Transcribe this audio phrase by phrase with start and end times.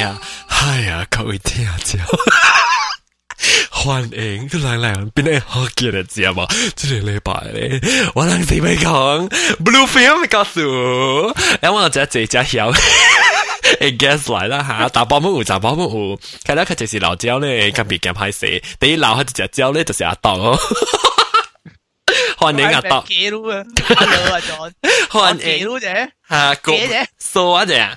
[0.00, 0.18] 呀，
[0.48, 1.98] 哎呀，各位听者。
[3.72, 6.46] 欢迎都嚟嚟边啲好嘅日子啊嘛！
[6.74, 7.80] 即系礼拜咧，
[8.14, 9.28] 我谂死咪讲
[9.62, 12.72] Blue Film 告诉我，因为我只只只晓。
[13.80, 18.46] 诶 guess 嚟啦吓，大波冇大波冇，睇咧佢就是老椒咧，特别惊拍死。
[18.80, 20.58] 第一老佢只椒咧就是阿当咯。
[22.38, 23.04] 欢迎阿当。
[23.06, 24.72] 记录啊，hello 啊 John。
[25.10, 25.40] 欢迎。
[25.40, 26.10] 记录啫。
[26.28, 27.06] 吓，记啫。
[27.18, 27.94] 数啊啫。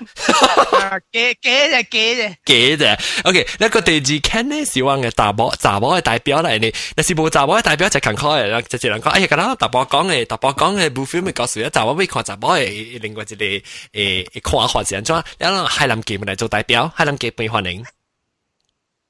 [1.12, 2.34] 记记啫记啫。
[2.44, 2.98] 记啫。
[3.24, 15.22] OK，一个第二 can 咧是话嘅大波大波嘅代表嚟呢，但是冇大波嘅代表就近开啦，就只能讲，哎呀，咁啦，大波讲嘅大波讲嘅部 film 咪告诉一大波未看大波嘅另外一个诶看法是安怎？
[15.38, 17.84] 然后海南记咪嚟做代表，海南记俾欢迎。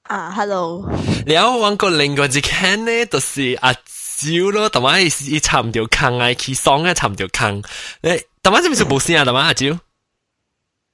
[0.02, 0.84] 啊，hello。
[1.24, 3.74] 然后揾个另外一 can 咧，就是阿。
[4.14, 7.62] 少咯，同埋伊插唔条坑啊，佢爽啊插唔条坑。
[8.02, 8.10] 你
[8.42, 9.66] 同埋这边是冇声啊，同埋阿蕉。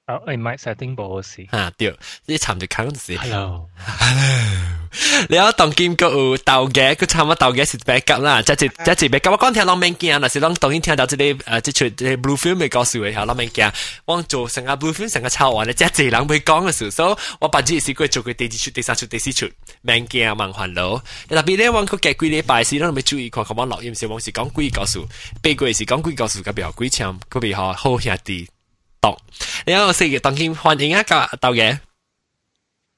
[0.07, 1.47] 哦，诶，唔系 setting 冇事。
[1.51, 1.97] 啊，对，
[2.27, 3.17] 你插唔条坑就是。
[3.19, 4.73] Hello，Hello。
[5.29, 9.33] 你有当剑个有豆嘅，佢差唔多豆嘅是 backup 啦，即系即系 backup。
[9.33, 13.71] 我讲听老明镜，嗱是讲当然听到即系诶即系即系 blue film 咪告诉佢下老明镜，
[14.07, 19.51] 我做成个 blue film 成个抄完咧，即系济人会讲嘅时候，我把自己试过做佢第二出、第三出、第四出，
[19.83, 21.01] 明镜盲环路。
[21.29, 25.07] 特别咧，我佢几几礼拜时，都咪注意看，咁我录音时，我是讲鬼告诉，
[25.43, 28.49] 八个是讲鬼告诉，嗰边有鬼枪，嗰边好好兄弟
[29.01, 29.17] 读。
[29.65, 31.79] 然后四个当剑欢迎一个豆嘅。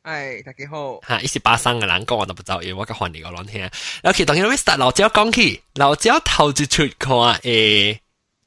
[0.02, 1.00] 哎，大家好。
[1.06, 3.70] 吓，一时巴生嘅人讲我都不知道，因为我个换嚟个乱听。
[4.04, 7.98] 尤其当然会 start 老椒讲起，老椒头一出看诶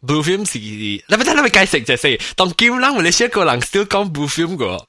[0.01, 4.87] blue film 是，你咪睇你咪解释就系，当剑人你写个人少讲 blue film 个，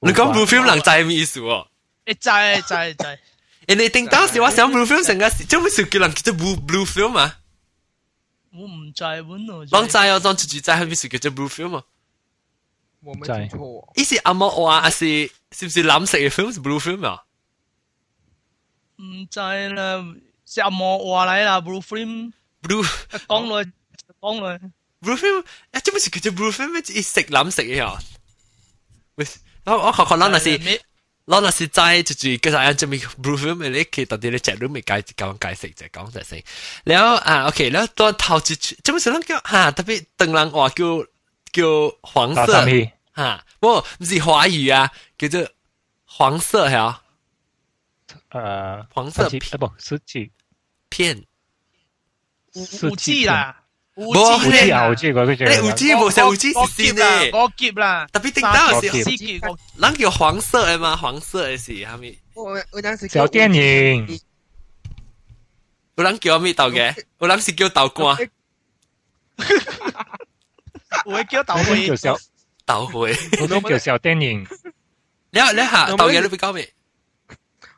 [0.00, 1.66] 你讲 blue film 人知咩意思喎？
[2.06, 3.18] 诶，知知知。
[3.68, 7.38] 人哋听当时我想 blue film 成个，做咩事叫人叫做 blue blue film 啊？
[8.50, 11.84] 我唔知喎，我知啊，当自己知系咩事叫做 blue film 啊？
[13.00, 13.92] 我没听错。
[13.96, 17.22] 伊是阿莫话，还是是不是蓝色嘅 film 是 blue film 啊？
[18.96, 20.04] 唔知啦，
[20.44, 22.32] 是阿莫话嚟啦，blue film。
[22.62, 22.84] blue
[23.26, 23.72] 讲来
[24.20, 24.58] 讲来。
[25.00, 26.68] blue film，诶，做乜事叫做 blue film？
[26.72, 26.80] 咩？
[26.80, 27.98] 一色蓝色嘅啊？
[29.16, 29.26] 喂，
[29.64, 29.92] 我我
[31.27, 36.41] 老那是在就是跟就样这么 proof 咪你，去到底咧介绍咪解讲解释在讲在先。
[36.85, 39.69] 然后啊，OK，然后到头一句，这么是叫哈？
[39.71, 41.03] 特别等人话叫
[41.51, 41.63] 叫
[42.01, 42.65] 黄色
[43.11, 45.49] 哈，不不是华语啊，叫做
[46.05, 47.03] 黄色哈。
[48.29, 50.31] 呃，黄色片不，十几
[50.87, 51.25] 片，
[52.53, 53.63] 五五 G 啦。
[53.97, 58.87] 五 G 啊，五 G 嗰個叫，你五 G 冇成五 G 是先咧，我劫啦，特別頂到是，
[59.81, 62.17] 人叫黄色嘅嘛，黄色嘅是係咪？
[62.35, 64.19] 我我當時小電影，
[65.95, 66.95] 有人叫咩豆嘅？
[67.19, 68.15] 有人是叫豆乾，
[71.05, 72.17] 會叫豆乾。
[72.65, 74.45] 豆會，我都叫小電影。
[75.31, 76.69] 你你下豆嘢你會講咩？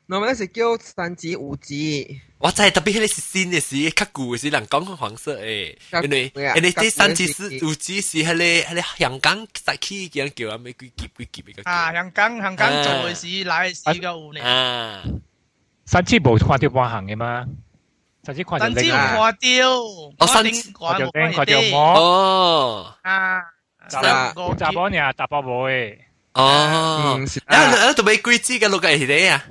[0.09, 2.21] 我们是叫三级五级。
[2.39, 11.63] 我真系特别系是新嘅事，较旧嘅事人讲黄色诶，因为因为啲三级是五级是系咧系咧香港实起嘅叫啊咩几级几级嘅。
[11.65, 14.41] 啊，香港香港做嘅事来时嘅有呢。
[14.43, 15.03] 啊，
[15.87, 17.47] 三级冇看到半行嘅嘛？
[18.25, 18.67] 三级看到。
[18.67, 19.83] 三级看到，
[20.19, 21.77] 我三级看到电看到冇。
[21.79, 22.95] 哦。
[23.03, 23.41] 啊。
[23.89, 24.03] 杂
[24.57, 24.97] 杂波呢？
[25.15, 25.99] 杂波妹。
[26.35, 29.45] 哦，啊，啊，做咩鬼子嘅六个系你啊？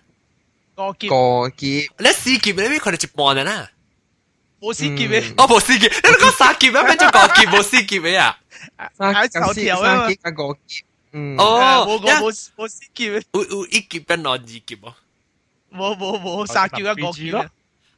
[0.77, 2.79] 个劫，个劫，你四劫你咩？
[2.79, 3.69] 佢哋一半嘅啦。
[4.59, 6.83] 冇四劫嘅，哦，冇四劫，你讲三劫啊？
[6.83, 8.39] 咩叫个劫冇四劫嘅啊？
[8.97, 10.83] 三九条啊，三劫一个劫。
[11.11, 14.95] 嗯，哦，冇冇冇四劫嘅，有有一劫跟两二劫哦。
[15.71, 17.45] 冇冇冇三劫一个劫咯。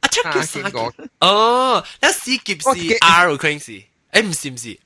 [0.00, 0.78] 啊，出劫三劫。
[1.20, 3.82] 哦，一四劫是 R 佢是，
[4.12, 4.80] 诶唔是唔是。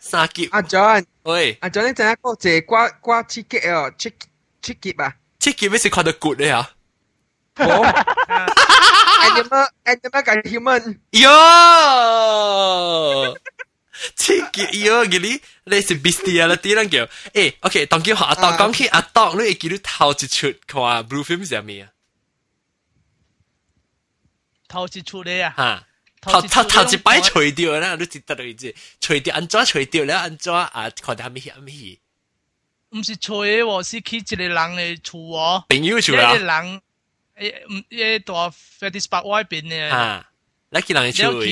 [0.00, 0.48] 三劫。
[0.52, 4.12] 阿 John，喂，阿 John 你阵一个借挂挂七劫哦，七
[4.62, 5.16] 七劫啊？
[5.38, 6.70] 七劫咩是看到 good 咧吓？
[7.56, 7.84] 冇，
[9.22, 10.98] animal animal 跟 human。
[11.12, 11.24] 哟，
[14.16, 17.06] 七劫哟，嗰啲你是 bestiality 啦叫。
[17.32, 21.90] 诶，OK，当叫学阿当讲起阿当，你会记得头一出看 blue film 系咩啊？
[24.66, 25.54] 头一出咧啊？
[25.56, 25.86] 吓！
[26.22, 28.74] 头头头一摆除掉啦，你记得你知？
[29.00, 30.14] 除掉安怎除掉咧？
[30.14, 30.90] 安怎啊？
[31.02, 31.98] 看到咩咩
[32.91, 32.97] 戲？
[32.97, 35.65] 唔是除嘅喎，是去一个人嘅厝喎。
[35.69, 36.33] 朋友厝啦。
[36.35, 36.81] 一个人
[37.35, 39.89] 诶唔誒大 Fetish Park 外边嘅。
[39.89, 40.25] 啊，
[40.71, 41.43] 你去人嘅厝。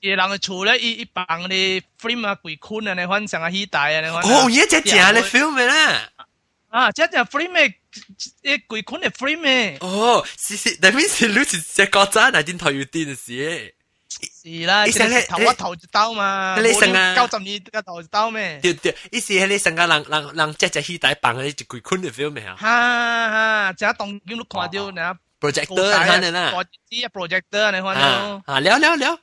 [0.00, 4.22] 一個人嘅厝咧，伊伊放咧 film 啊、鬼坤啊，你反正啊起大啊，你反。
[4.22, 6.10] 哦，而家正嘅 film 啦。
[6.70, 7.74] 啊，即係 film 嘅，
[8.42, 9.76] 誒鬼坤嘅 film 嘅。
[9.84, 13.74] 哦，是是，那邊是你是只國家，那點頭要電視。
[14.19, 18.59] 是啦，你成日头一头一刀嘛，你成啊九十二个头一刀咩？
[18.61, 24.97] 对对，伊是迄个成个人人人只只戏台放嗰啲一鬼坤嘅 film 咩啊哈哈，只当见都看到你，
[25.41, 26.69] projector 睇你啦，我知
[27.11, 28.41] projector 你看到啊。
[28.45, 29.19] 啊了了了，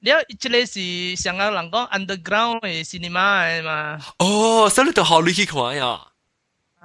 [0.00, 0.12] 你一
[0.48, 6.00] 个是上个人讲 underground 嘅 cinema 嘅嘛，哦，所以你都好你去看呀，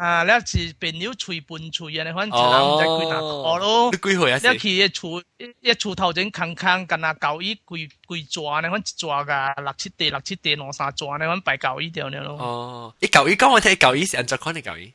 [0.00, 3.98] 啊，你是朋友隨伴隨啊，你看一人唔知幾哪個咯你。
[3.98, 4.40] 幾歲啊？
[4.42, 5.22] 你去一锄
[5.60, 12.34] 一厝頭前空空，干那舊衣規規抓，你看一抓噶六七地六七地两三抓，你看擺舊衣掉你咯。
[12.38, 14.94] 哦，你舊衣講我睇舊衣是按照看你舊衣，你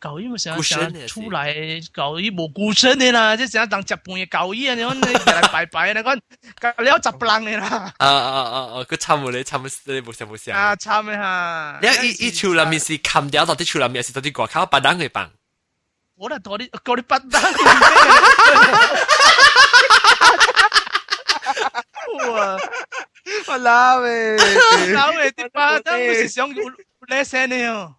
[0.00, 4.74] 旧衣咪成日古身成日出来旧衣冇顾身嘅啦，即成日当食饭嘅旧衣啊！
[4.74, 6.16] 你看你日嚟摆摆，你看
[6.78, 10.56] 你有十人嘅啦，啊啊啊啊，佢差唔多你差唔多你冇想冇想。
[10.58, 11.78] 啊惨嘅吓！
[11.82, 15.30] 你一一厝内面是冚掉到啲厝内面是到啲外口白灯嘅棒。
[16.16, 17.42] 我嚟多啲多啲不单。
[22.32, 22.58] 哇！
[23.48, 24.36] 我拉喂，
[24.94, 27.94] 搞嘅啲巴单咪是想叻声嘅哦。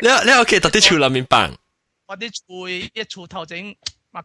[0.00, 1.56] 你你屋企到啲厝内面棒。
[2.06, 3.74] 我啲厝一厝头前，
[4.12, 4.22] 嘛，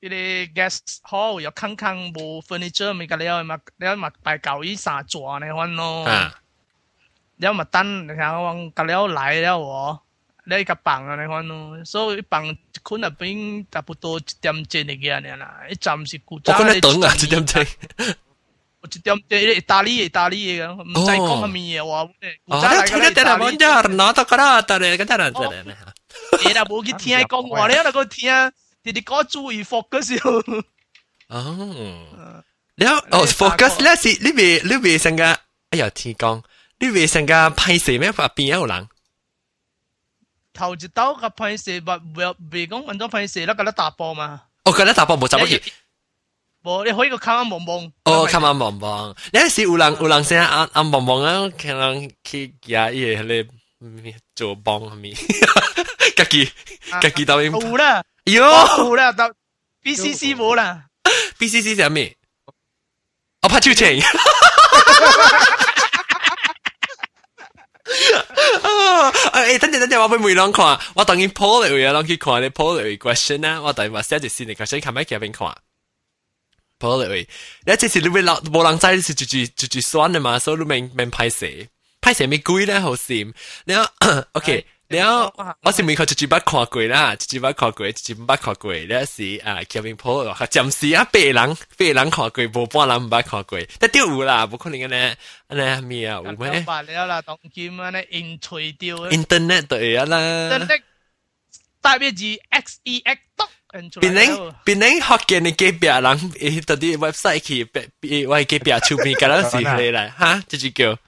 [0.00, 6.34] 呢啲 guest hall 有坑坑冇 furniture 咪个了嘛，了嘛摆旧衣三座你看咯，啊，
[7.36, 10.00] 了嘛等你看我个了来了喎，
[10.44, 17.68] 了一个房啊你看咯，所以房一困入边差不多一点钟嚟嘅啦，一站是古我觉得等啊，一点钟。
[18.85, 22.01] 我一点点意大利意大利嘅，唔使講乜嘢話。
[22.01, 25.77] 哦，你聽得聽得問咗，攞到個啦，但係嗰啲人真係咩？
[26.45, 28.31] 你啦冇去聽講話，你啦個聽，
[28.83, 30.63] 你哋講注意 focus 喎。
[31.29, 32.43] 哦，
[32.75, 35.23] 你哦 focus 咧是你未你未成個，
[35.71, 36.43] 哎呀天公，
[36.79, 38.11] 你未成個拍攝咩？
[38.11, 38.87] 邊有人？
[40.53, 44.41] 頭一刀個拍攝，唔唔講揾咗拍攝啦，嗰啲打波嘛。
[44.63, 45.61] 哦，嗰啲打波冇走乜嘢。
[46.64, 47.92] 冇，你可以个看下望望。
[48.04, 53.46] 哦，看下望望，有时有人有人成日按按望望啊，可能去呀嘢咧
[54.34, 55.14] 做帮系咪？
[56.16, 56.50] 家己
[57.00, 59.32] 家己抖音，冇啦，哟冇啦，但
[59.82, 60.84] BCC 冇啦。
[61.38, 62.14] ，BCC 系咩？
[63.42, 64.02] 我拍超情。
[68.62, 69.10] 啊！
[69.32, 75.48] 诶，等阵等阵，我俾梅朗看，我等于 po 嚟嘅，谂去看你 po 嚟嘅 question 啦，我等于话写住先嚟 question，看咩嘅边看。
[76.77, 77.27] 坡了喂。
[77.65, 81.47] 那这是你们老无人知，你是就就就就算了嘛，所以你免免拍摄，
[82.01, 83.33] 拍摄咪贵咧，好心。
[83.65, 83.89] 然后
[84.33, 88.73] OK，然后我是咪靠就就捌看过啦，就就捌看过，就就捌看过。
[88.87, 95.15] 那是啊，前面坡咯，暂时啊，白人白人看过，无半人毋捌看过，但丢有啦，无可能个呢，
[95.47, 96.61] 安尼咩啊，有咩？
[96.61, 98.97] 白了啦，当今安尼因吹掉。
[99.09, 100.17] Internet 对啊啦。
[100.49, 100.81] Internet
[101.81, 103.49] 代表是 X E X 多。
[104.00, 110.98] 变能变能学见你几别人诶，到啲 website 去别为几别 出面，咁样是嚟啦，哈，这就叫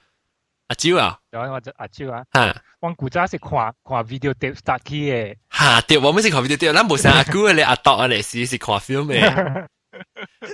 [0.67, 2.55] 阿蕉啊，有我就阿蕉啊，哈。
[2.79, 9.67] 我古早是看看 video tape start 起嘅，吓对，我们是看 video 对，咱冇成阿姑你阿读啊嚟是是看 film 嘅。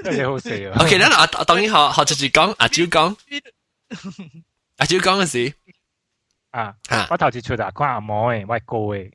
[0.04, 0.84] 真系好笑啊。
[0.84, 3.16] OK，咱阿当然学学住住讲，阿蕉讲，
[4.78, 5.54] 阿蕉讲嘅事
[6.52, 9.12] 啊，啊，我头次出嚟看阿毛嘅，我系高嘅，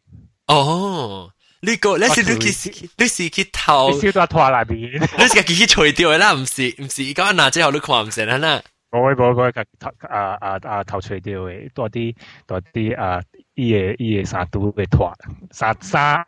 [0.47, 1.31] 哦，
[1.61, 8.63] 呢个你是你去你是去头，你笑到拖内边，你是自己去除掉嘅啦，唔是唔是，讲嗱之后你看唔成啦。
[8.91, 12.15] 我我我头啊啊啊头除掉嘅，多啲
[12.47, 13.21] 多啲啊
[13.55, 15.13] 伊嘅伊嘅衫都会拖，
[15.53, 16.25] 衫衫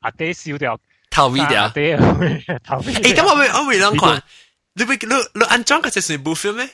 [0.00, 0.78] 阿爹笑掉。
[1.08, 1.96] 头 video，诶，
[2.58, 4.20] 咁我咪我咪谂看，
[4.74, 6.68] 你会你你安装嘅就算部 film 咩？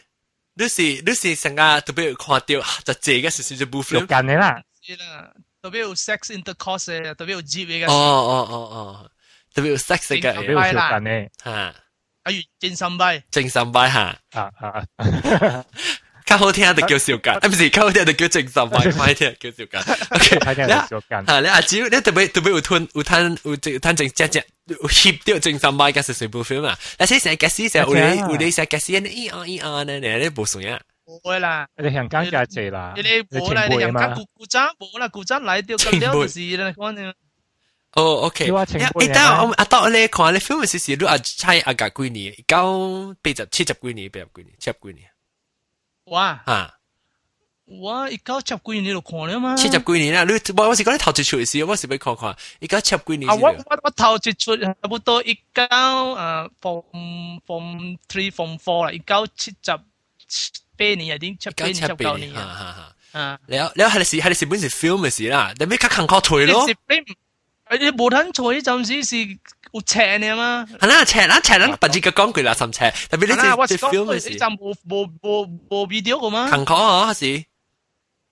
[0.55, 3.99] 你是你是成个特别看掉就这个是算部 film。
[4.01, 4.61] 近嘅啦，
[5.64, 7.86] 特別有 sex intercourse 嘅，特別有 G 嘅。
[7.88, 9.12] 哦哦哦哦，
[9.54, 10.80] 特別有 sex 嘅，特別有近
[11.12, 11.52] 嘅，嚇。
[11.52, 11.74] 啊，
[12.26, 14.00] 如正心拜，正心拜嚇。
[14.34, 15.66] 啊啊，
[16.26, 19.82] 較好聽就叫小間，啊唔是較好聽就叫正心拜，快聽叫小間。
[20.10, 21.26] OK，睇聽小間。
[21.26, 26.78] 嚇你阿蕉，你特別特別有吞有吞有正吞正只只翕掉正心拜嘅是全部 film 啊！
[26.98, 30.80] 但係成日解釋成有你有你成日解釋你咿啊咿啊呢，你你冇送呀？
[31.07, 37.13] 冇啦，你香港就系啦，你冇啦，你香港古古仔冇啦，古仔嚟掉咁了就是啦，讲你。
[37.95, 38.51] 哦，OK。
[38.51, 42.33] 诶，但我阿当你看你 film 时时都阿猜阿格几年？
[42.49, 45.11] 九八十七十几年，八十几年，七十几年。
[46.05, 46.41] 哇！
[46.47, 46.75] 啊！
[47.83, 48.09] 哇！
[48.09, 49.57] 一九七几年你就看了嘛？
[49.57, 53.31] 七十几年啦，你我我是讲你头一出时，我是要看看，一九七十几年。
[53.31, 53.35] 啊！
[53.35, 59.79] 我我我头一出差不多一九诶 form form three form four 啦，一九七十
[60.77, 62.93] 八年啊，点七八年七九年啊。
[63.13, 63.39] 啊！
[63.47, 66.67] 你你系你是系你是本是 film 嘅事啦，你咩卡坑靠除咯？
[66.67, 69.39] 你冇睇错，暂时是
[69.73, 70.67] 有车呢嘛。
[70.79, 76.49] 系啦，赤啦赤啦，不知个讲句啦，甚赤，特别啊，我呢只是讲 film 你嘅时，阵无无无无 video 个嘛。
[76.51, 77.45] 坎坷啊，系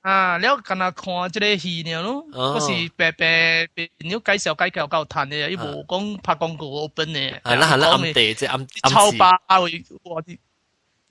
[0.03, 7.39] 啊，了敢若看即个戏呢咯，哦嗰是白白白鸟介绍介绍够弹嘅，伊无讲拍广告 open 嘅。
[7.43, 10.39] 系啦系啦，暗讲地即系暗超暗示，爆会我啲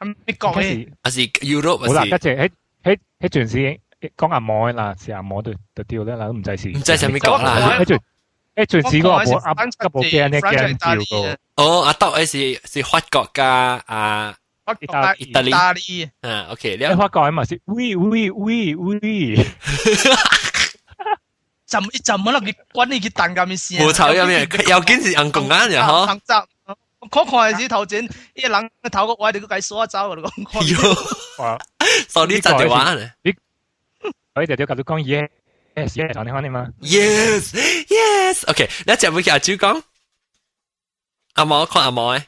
[0.00, 0.12] 咪？
[0.12, 0.54] 系咪讲嘅？
[0.54, 2.50] 嗰时还是 Europe 好啦，还是跟住喺
[2.84, 3.80] 喺喺阵时
[4.16, 6.68] 讲阿莫啦，是阿莫对对掉咧，嗱都唔制事。
[6.70, 7.78] 唔知系咪讲啦？
[7.78, 7.98] 喺阵
[8.56, 11.36] 喺阵时嗰个部噏嗰部机咧惊叫个。
[11.62, 13.46] 哦，阿德诶是是法国加
[13.86, 16.96] 啊法国意大利，啊，OK，你了。
[16.96, 19.34] 法国咪是喂喂喂喂，
[21.66, 23.80] 浸一浸可能佢滚你佢蛋咁嘅先。
[23.86, 24.40] 冇错，有咩？
[24.40, 26.18] 又坚持硬共眼嘅嗬。
[26.96, 26.96] 行集。
[27.00, 28.08] 我看嘅时头前，呢
[28.42, 30.76] 个人头个位你都计锁走嘅，你讲。
[30.76, 31.58] 哟，哇！
[32.08, 33.14] 所以就就玩咧。
[34.34, 35.28] 所以就就咁讲 yes
[35.74, 36.68] yes yes，讲你讲你嘛。
[36.80, 37.52] Yes,
[37.88, 38.50] yes.
[38.50, 39.82] OK，你一只会叫阿主讲。
[41.34, 42.18] 阿毛看阿毛诶。
[42.18, 42.26] 哎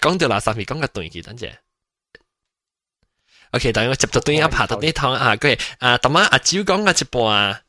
[0.00, 1.56] 讲到垃圾咪讲个对起等姐。
[3.52, 7.62] OK，等我接咗对一拍到呢趟啊，佢啊，咁啊阿蕉讲嘅一半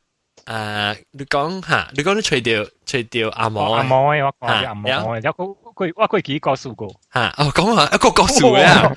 [0.56, 6.86] 啊，你讲吓，你讲你除掉除掉阿毛阿莫我讲阿莫，啊有个佢我佢几个数个。
[7.12, 8.92] 吓，哦讲下一个个数嘅啊，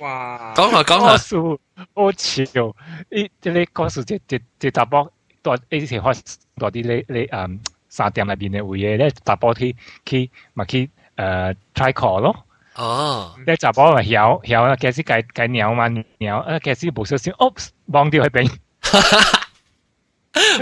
[0.00, 0.54] 哇！
[0.54, 1.60] 讲下讲个下，数
[1.94, 2.74] 好笑，
[3.10, 5.10] 呢即系个数即即即搭波
[5.42, 6.20] 多呢时开
[6.56, 12.44] 多啲你你诶三点入边嘅会嘢咧，搭波去去咪去诶 try call 咯。
[12.74, 18.50] 哦，你集波咪晓晓啦，其实计计鸟嘛鸟，啊其实无小心，oops 忘掉去边，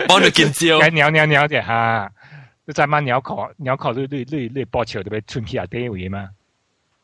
[0.08, 2.12] 帮你见招，计鸟鸟鸟啫吓。
[2.68, 6.30] 你再问鸟壳鸟壳，你你你你波潮特别春起下啲会嘛？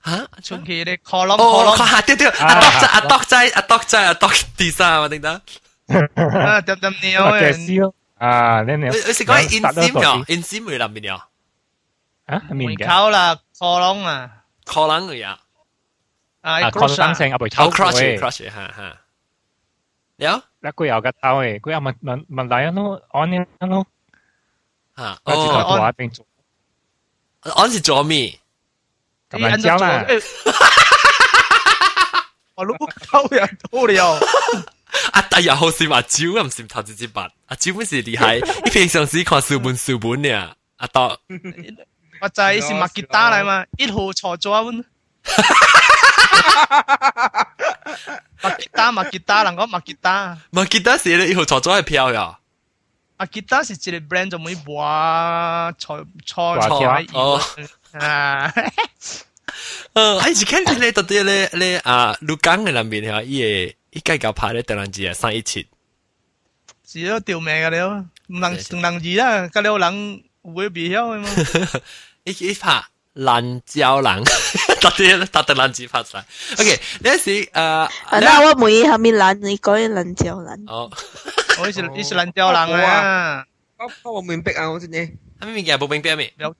[0.04, 5.42] 吓，春期你 call 窿哦， call 看下掉掉，阿笃仔阿笃仔阿笃仔阿笃第三啊，定得？
[5.88, 11.20] 窿，啊点点鸟我嘅嘅，知咯， 啊你你你你是讲 insim 咗，insim 会入面咗
[12.26, 14.30] 啊面门嘅，口啦 call 窿啊，
[14.64, 15.38] ，call 冷嘅呀，
[16.40, 18.98] 啊啊 cross 扩啊灯性阿背哦抽 crush 嘅， crush 吓吓，
[20.16, 23.86] 有一个有嘅兜嘅，佢又问问问大人咯，按呢咯，
[24.96, 26.26] 吓，我自己哦，做下并做，
[27.56, 28.38] 我是做咩？
[29.30, 30.04] 咁样之后啦，
[32.54, 34.20] 我都沟人到了，
[35.12, 41.16] 阿大日好是话招啊，唔是头直接白，阿招本是厉害，你平常时看书本书本嘅，阿笃。
[42.20, 44.84] 我就系是麦吉打嚟嘛，一号错咗温。
[48.42, 52.38] 麦吉打麦吉打，人讲麦吉打，唔记得是你以后坐咗系票呀。
[53.18, 57.40] 麦吉打是一个 brand 就每话错错错错哦
[57.92, 58.52] 啊，
[59.94, 65.66] 嗯，哎，是看你咧到底咧咧啊，鹿港嘅里面吓，伊 个伊计较拍咧第两字啊，三一七。
[66.84, 71.80] 是都掉命嘅了，唔能唔能二啦，嗰两人会别晓嘅嘛。
[72.24, 74.24] 伊伊拍烂胶人，
[74.80, 76.24] 到底咧到底烂字拍晒。
[76.58, 80.64] OK，呢一时诶，啊，那我每下面懒，你讲懒就懒。
[80.66, 80.90] 哦，
[81.60, 83.44] 我是你是烂掉人啊，
[84.04, 86.32] 我我明白啊，我真系，系咪物件冇冰冰咩？
[86.38, 86.54] 有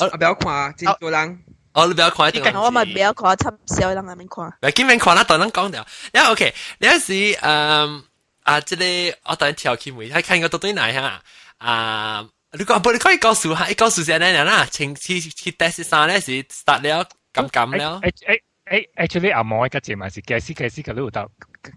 [0.00, 1.40] 我不要看真多人，
[1.74, 2.42] 哦，你不要看一定。
[2.54, 4.52] 我咪不要看插小人那边看。
[4.60, 5.86] 嗱，见面看啦，等阵讲掉。
[6.12, 8.02] 因为 OK，呢一时诶
[8.44, 11.22] 啊，即系我等条片会睇看个到底嚟吓
[11.58, 12.24] 啊。
[12.56, 12.92] 你讲不？
[12.92, 18.00] 你可以告诉下，你告诉先咧啦，前次去 test 三咧是 start 了咁咁了。
[18.00, 21.28] 诶诶诶，actually 阿莫嘅节目是解释解释，佢都有到，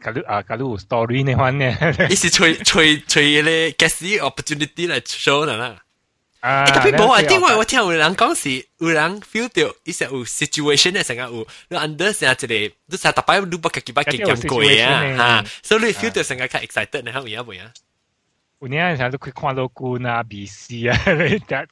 [0.03, 2.11] 佢都啊佢都有 story 呢款嘅。
[2.11, 5.75] 伊是随随随咧 guess opportunity 嚟 show 啦。
[6.41, 17.43] 啊，诶，特别冇啊，因为我听有人讲是有人 feel 到，伊是有 situation 咧，成日有你 under 成日一个，你成日特摆你不自己把经验过啊，吓，所以你 feel 到成日较 excited 咧，系咪啊？
[17.43, 17.71] 会啊？
[18.59, 21.67] 有啲人都佢看到官啊、BC 啊，你得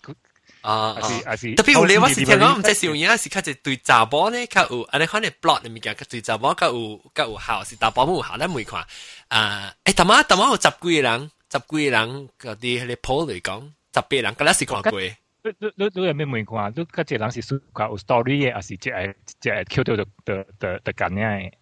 [0.62, 8.84] 啊还是还是特别有你我是听讲，唔知是有影是较一对查甫呢，较有安尼款嘅 plot 嘅物件，较对查某较有较有效，是查甫冇有效，咱未看
[9.28, 9.72] 啊。
[9.86, 15.00] 诶，头晚头晚有十几个人，十几个人嗰啲迄个 poll 嚟讲， 十八人，嗰阵是看过。
[15.02, 16.74] 你你你你有咩问看？
[16.76, 21.54] 你嗰只人是属讲有 story 嘅，还是只系只系 Q 到就就就就咁样嘅？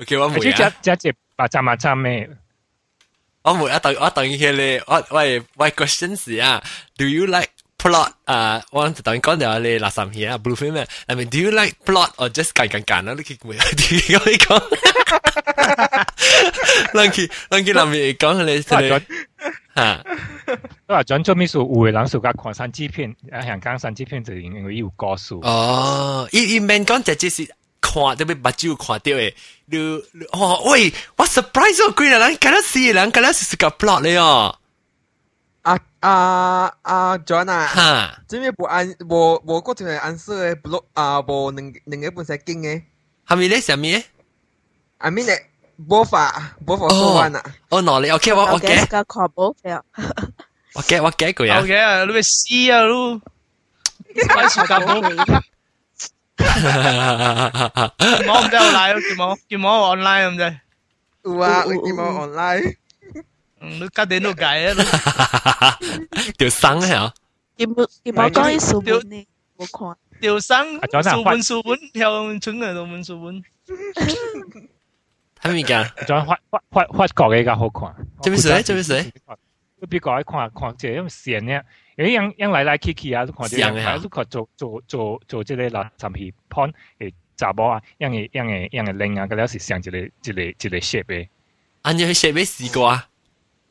[0.00, 2.28] OK，我而且每啊，只只只白针白针咩？
[3.42, 6.60] 我每啊等我等佢咧，我喂喂 question 是啊，
[6.96, 8.62] Do you like plot 啊？
[8.70, 10.86] 我等于讲咗你垃圾嘢啊，blue film 咩？
[11.06, 13.14] I mean，Do you like plot or just 拣拣拣啊？
[13.16, 13.66] 你佢每点
[14.20, 14.62] 讲你讲？
[16.94, 19.02] 人佢人佢谂嘢讲你都话你咗
[19.76, 20.04] 吓。
[20.86, 21.58] 都话准做咩数？
[21.60, 25.40] 有嘅人属讲看三级片，啊香港三级片就因为有歌数。
[25.40, 27.44] 哦，伊伊免讲，就只是
[27.80, 29.34] 看特别目睭看到诶，
[29.66, 29.78] 你
[30.12, 34.58] 你哦喂，我 surprise 我几个人，咁样是人，咁样是个 plot 嚟哦，
[35.68, 42.82] 啊啊啊，John 啊，哈，这边无按无无嗰条系 answer 嘅 block 啊，无两两个本身经嘅
[43.26, 43.60] 系咪咧？
[43.60, 43.86] 什么？
[44.98, 45.38] ，I mean 诶，
[45.88, 49.80] 无法无法说完啊，哦，嗱你 OK，我我 guess 嘅，个跨步嘅，
[50.74, 52.84] 我嘅，我嘅佢啊好，嘅啊，你咪试啊，
[54.14, 55.00] 你开始夹冇，
[57.98, 60.58] 剑网唔知有赖咯，剑网剑网 online 咁啫，
[61.24, 62.76] 有啊，有有你见冇 online，
[63.61, 65.77] 嗯，你家電都計啊，
[66.37, 67.11] 條生係
[67.57, 69.97] 劍劍我講啲數本呢，冇看。
[70.21, 73.43] 調生啊仲有數本數本向春嘅數本數本，
[75.41, 76.05] 係咪㗎？
[76.05, 77.95] 仲法法法法國嘅較好看。
[78.21, 79.11] 做咩事做咩事？
[79.81, 81.61] 你比較愛看看這種線呢，
[81.97, 90.01] 因為樣樣來來去去啊，都看這樣，像的啊你看做做做做這個垃圾片 pon 誒查某啊，樣嘅樣嘅樣嘅領啊，嗰啲是像一個一
[90.33, 91.27] 個一個 shape 嘅
[91.83, 93.07] 按照佢寫俾試過啊，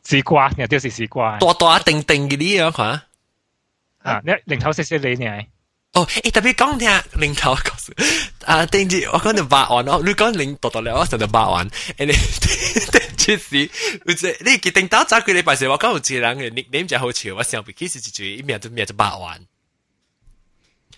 [0.09, 3.03] 絲瓜，你就是西瓜大大定定嘅啲樣看。
[3.99, 5.43] 啊，你零頭細細你呢？
[5.93, 6.89] 哦，诶特別講聽
[7.21, 7.93] 領頭告訴
[8.47, 13.71] 啊，定住我讲到八萬哦，你讲领多多了，我成到八萬，誒你定住是，
[14.07, 19.41] 唔知你决定打早幾禮拜時，我講有一個人嘅 nickname 就好笑，我上邊其實就一名就名就八萬，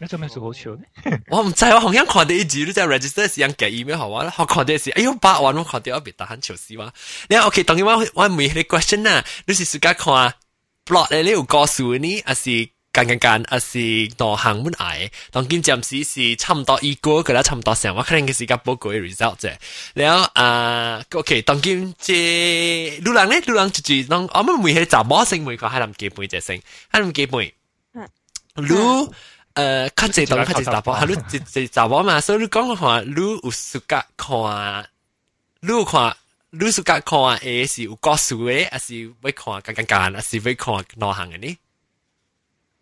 [0.01, 0.83] 你做咩做好笑呢？
[1.29, 6.91] 我唔知我好像看到一字，你在 register 時間寄 email 好啊，我看到是，哎呦八萬，我看到我別打很笑死我，
[7.29, 10.35] 你 OK，當然我我問你 question 啊，你是自家看
[10.87, 12.69] plot 咧，你有告訴你，還是？
[12.93, 19.55] 間間間啊是內行本捱，當今暫時是差唔多一個，佢啦差唔多成，我可能嘅時間報告嘅 result 啫。
[19.95, 27.55] 然後啊，OK，當今即路人咧，路人就住當我們每係查某性每個係諗幾倍隻性，係諗幾倍。
[28.57, 29.15] 路
[29.56, 34.86] 诶，较济当较济查甫，系路一一查某嘛，所以你讲嘅话，路有暑假看，
[35.62, 36.16] 路看。
[36.58, 41.58] 你暑假看诶是有故事嘅，还是要看间间间，还是要看内行嘅呢？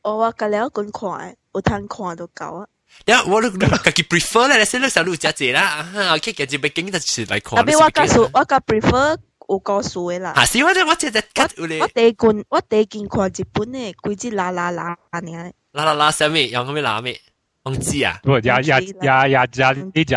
[0.03, 2.67] 我话隔了管看，有通看都够啊。
[3.05, 5.61] 呀，我都自己 prefer 咧，你先你小路只只啦，
[5.95, 7.65] 啊，OK，嘅就俾经就出嚟看。
[7.65, 9.17] 特别我告诉我个 prefer
[9.49, 10.33] 有故事嘅啦。
[10.35, 11.87] 吓，是我我只只吉有咧我。
[11.87, 15.51] 第一件我第一件看日本嘅，规只啦啦啦呢。
[15.77, 16.37] 啦啦啦，什么？
[16.49, 17.19] 用咁样啦咩？
[17.63, 18.19] 忘记啊？
[18.23, 20.15] 不，呀呀呀呀呀呢只。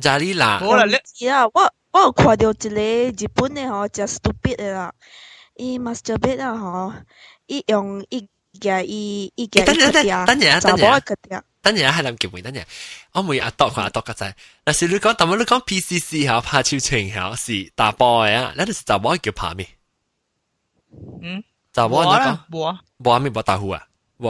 [0.00, 0.58] 咋哩啦？
[0.60, 4.92] 好啦，你是啊，我我有看到一个日本嘅吼，真 stupid 嘅啦。
[5.56, 6.92] 伊 masturbate 啊吼，
[7.46, 8.28] 伊用伊
[8.60, 11.42] 嘅伊伊嘅等阵等阵等阵啊查某等阵啊嘅条。
[11.62, 12.62] 等阵啊，系谂结尾，等阵。
[13.12, 19.66] 我每阿多看阿多个仔，但是你讲，但系你讲 PCC 吓拍超情吓是打波嘅啊，你哋是打波叫拍咩？
[21.22, 23.82] 嗯，打波你讲冇啊，冇啊，冇啊咩冇打呼啊？
[24.18, 24.28] 冇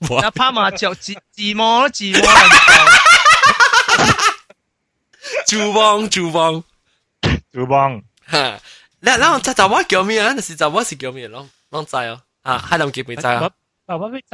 [0.00, 0.20] 冇啊？
[0.22, 2.20] 那拍麻雀自自摸咯，自摸。
[5.46, 6.64] 珠帮珠帮
[7.52, 8.60] 主帮吓，
[9.00, 10.32] 你你即打波叫咩啊？
[10.34, 11.28] 但是打波是叫咩？
[11.28, 12.22] 啷啷知啊？
[12.42, 13.50] 啊，系谂结尾知啊？
[13.86, 14.26] 啊，我未知。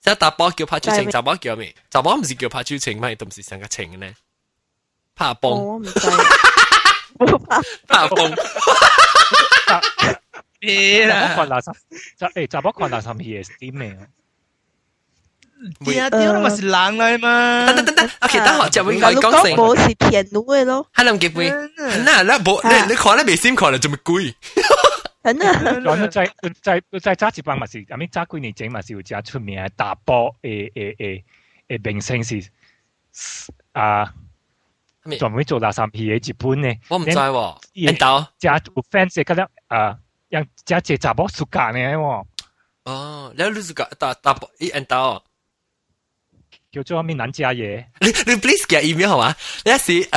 [0.00, 1.74] 即系打波叫拍超情，打波叫咩？
[1.90, 3.14] 打波唔是叫拍超情咩？
[3.16, 4.10] 都唔是成个情呢？
[5.14, 5.90] 拍哦，崩我唔知。
[7.18, 7.60] 冇拍。
[7.88, 8.34] 拍崩。
[10.62, 11.72] 别查某啦，看垃圾，
[12.18, 13.96] 查诶查某看垃圾片系点嘅？
[15.80, 17.66] 啲啊啲都咪是人嚟嘛。
[17.66, 19.52] 等等等等，OK，等我就会但系讲成。
[19.56, 24.34] 冇是骗女嘅咯，系谂结尾，嗱，你冇你你看咧未先看咧，做咩贵？
[25.24, 25.60] 真啊！
[25.60, 26.30] 咁你再
[26.62, 31.22] 再再揸一帮嘛是，咁样揸几年前嘛是有只出名嘅打波诶诶诶
[31.68, 32.50] 诶明星是
[33.72, 34.14] 啊，
[35.04, 36.78] 咩专门做垃圾片嘅日本嘅。
[36.88, 38.54] 我唔知喎，连印度只有
[38.90, 39.98] fans 觉得啊，
[40.32, 42.24] 让只只查某暑假呢喎，
[42.84, 45.22] 哦，你你是个打打波一印度，
[46.70, 47.84] 叫做咩男家嘢。
[48.00, 49.34] 你你 please 寄 email 好嘛？
[49.64, 50.08] 你一时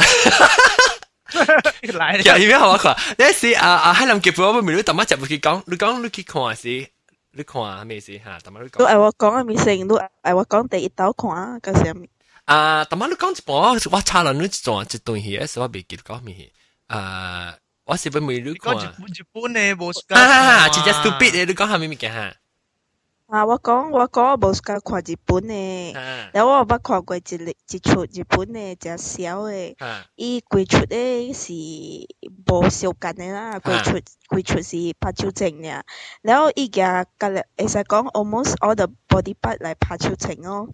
[1.32, 2.78] 嚟寄 email 好嘛？
[2.78, 6.88] 佢话你一时啊啊，喺谂结尾我咪你特乜就会讲，你讲你去看时，
[7.32, 8.40] 你看咩事吓？
[8.40, 12.10] 特乜你讲都系我讲嘅面性，都系我讲第一道看啊，嗰时咪
[12.46, 13.56] 啊，特乜你讲一半，
[13.92, 16.52] 我查人你一段一段戏，系我未记得讲咩戏
[16.88, 17.56] 啊。
[17.87, 18.77] 我是不没看。
[20.09, 20.19] 讲。
[20.19, 22.35] 哈哈哈，直接 stupid 的，你讲下咪咪哈。
[23.29, 25.93] 啊，我讲我讲无斯看日本的，
[26.33, 29.77] 然后我捌看过一一出日本的，只小的，
[30.17, 35.85] 伊贵出的是无少间的啦，贵出贵出是拍手情俩，
[36.23, 40.69] 然后伊家个咧，会使讲 almost all the body part 来拍手情哦。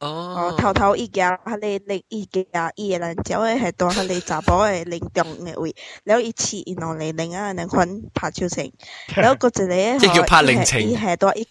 [0.00, 1.56] 哦，哦，头头伊夹迄个
[1.86, 8.72] 另伊夹伊个人招诶系当迄个查甫诶领中嘅位，然后伊似伊两嚟领啊，两款拍手证，
[9.14, 11.46] 然后个一个即叫拍领情伊系当伊，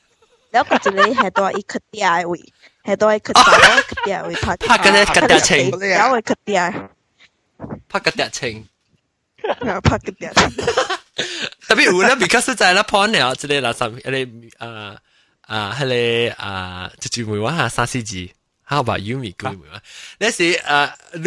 [0.52, 2.54] 然后个一个系当伊佢嗲嘅位，
[2.84, 6.90] 系当伊佢查某佢嗲嘅位拍拍嗰啲佢嗲情然后佢嗲，
[7.88, 8.68] 拍个特情。
[9.42, 9.56] 拍
[9.98, 10.34] 佢嗲，
[11.68, 14.96] 特别有咧，because 就系啦，point 了，即系啦，上面你啊
[15.47, 18.29] 啊，系咧啊，就专门玩下沙四子。
[18.69, 19.57] How about you, Miku？
[20.19, 21.21] 那是啊，你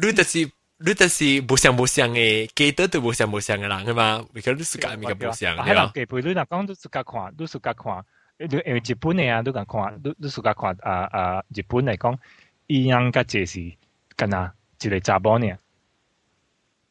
[0.00, 4.22] 你就是你就是不想不想诶，记得都不想不想嘅啦系嘛？
[4.34, 5.56] 你讲你是讲咩嘅不想？
[5.66, 8.04] 系啦，基本你若讲都是你看，都是甲看。
[8.36, 11.42] 因为日本诶啊，都甲看，都都是甲看啊啊！
[11.54, 12.18] 日本来讲，
[12.66, 13.72] 伊样甲这是
[14.16, 14.52] 干哪？
[14.82, 15.56] 一个查甫呢？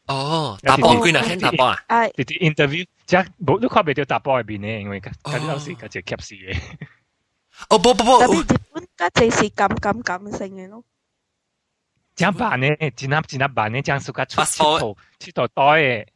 [0.08, 1.22] 哦，查甫归哪？
[1.36, 1.84] 查甫啊？
[1.88, 2.88] 啊，你 interview。
[3.07, 6.57] 即系冇你看唔到答波入边咧，因为嗰嗰啲老师嗰只 cap 事嘅。
[7.71, 10.85] 哦不不不，特别日本家这是咁咁咁性嘅咯，
[12.15, 16.07] 真办呢，真啱真啱办呢，将自家出 Passport 出头出头袋嘅。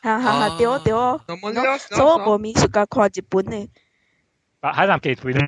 [0.00, 3.68] 哈哈哈，对哦对哦，那么了，所以我无面自家看日本嘅，
[4.60, 5.46] 啊，喺南记背咧，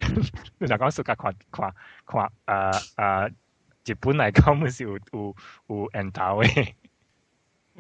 [0.59, 1.73] 你就讲自家看看
[2.07, 3.33] 看诶诶
[3.87, 5.37] 日本嚟讲，咪是有有
[5.69, 6.73] 有缘投嘅，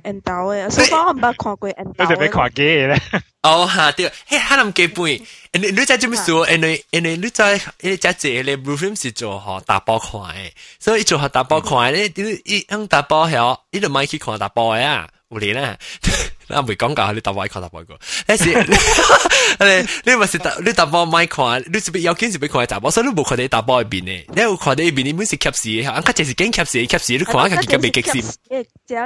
[0.05, 2.03] 印度嘅，所以我唔捌看过印度嘅。
[2.05, 3.01] 你就俾看机嘅咧。
[3.43, 5.05] 哦哈对，嘿，哈林基本，
[5.53, 15.09] 你你在这边说，因为因为你在你在这里 blue film 是做学打波看嘅，所以做学打波看嘅，你你你响打波系，你就买去看打波嘅啊，
[16.45, 16.61] 有你啦。
[16.61, 28.23] 我未讲过，你打波看打波个，但是你你咪是打你打波买看，你是俾有件事俾看打波，所以你冇看你打波入边嘅，你有看你入边你本是 cap 事，啊，佢就是惊 cap 事 cap 事，你看下佢嘅未激心。
[28.87, 28.97] 只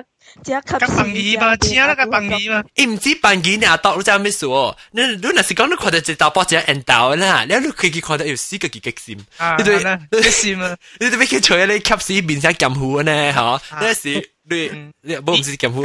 [0.43, 4.75] 只吸甲放鱼嘛，请啦甲放鱼嘛，伊毋止扮见啊，到你知咩事哦？
[4.93, 13.41] 你你若是讲你看到一大波只人道啦，你你佢佢看到有四个几激心，啊，你对呢，一线啊，你对俾佢除咗你吸死面晒揿虎呢吓？
[13.81, 15.83] 呢时你嗯你冇唔知揿虎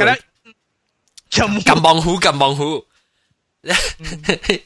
[1.34, 2.84] 咁，咁揿望虎揿望虎，
[3.62, 3.74] 呢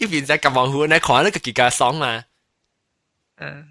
[0.00, 2.24] 边仔揿望虎呢，看呢个几架爽嘛？
[3.37, 3.66] 嗯，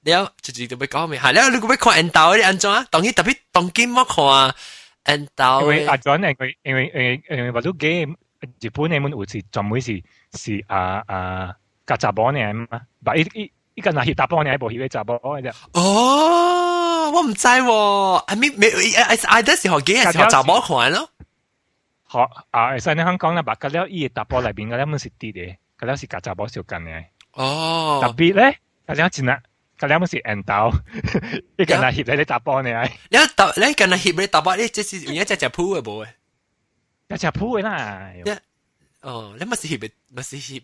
[0.00, 1.20] 你有直接就俾讲咩？
[1.20, 2.86] 系你你俾看人道你安怎啊？
[2.90, 4.54] 当然特别当今冇看
[5.14, 7.88] 人道因为阿嘅， John 因为因为因为因为话都几
[8.60, 10.02] 日本嘅门有时专门是
[10.34, 11.54] 是啊啊
[11.86, 15.52] 夹杂波呢嘛，但系依依个系搭波呢，部戏嘅杂波嘅啫。
[15.72, 21.10] 哦，我唔知喎，I mean 未，I I 嗰时学几日时学杂波看咯。
[22.12, 27.02] 学啊，所以你香港咧，白嗰啲依搭波里边嗰啲门是啲嘅，嗰啲是夹杂波少紧嘅。
[27.34, 29.40] 特哦，别咧，嗰啲前啦，
[29.78, 30.72] 嗰啲门是硬豆，
[31.58, 32.70] 依个系协你啲搭波呢，
[33.10, 36.08] 你搭你近日翕你搭波，你即是而家只只铺嘅冇嘅。
[37.14, 38.10] 一只铺嘅啦。
[39.02, 40.62] 哦，你咪是翕咪是翕，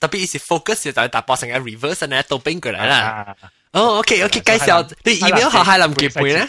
[0.00, 2.96] 特别是 focus 就系搭波成个 reverse 呢，倒边过嚟啦。
[2.96, 3.36] 啊，
[3.72, 6.48] 哦，OK OK，介绍你 email 学海南结伴咧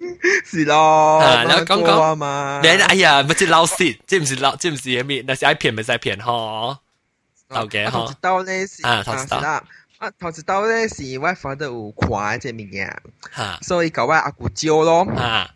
[0.44, 5.22] 是咯，啊你講講啊嘛，你哎呀，乜即撈蝕，即唔是老，即唔是嘢咩？
[5.26, 6.78] 那是愛騙咪使騙嗬。
[7.48, 9.64] 豆嘅我頭一嗬，刀咧是，啊頭一刀是啦，
[9.98, 12.96] 啊頭一刀咧是我 father 有看即物件，
[13.36, 15.06] 嚇所以搞我阿姑招咯。
[15.16, 15.50] 嚇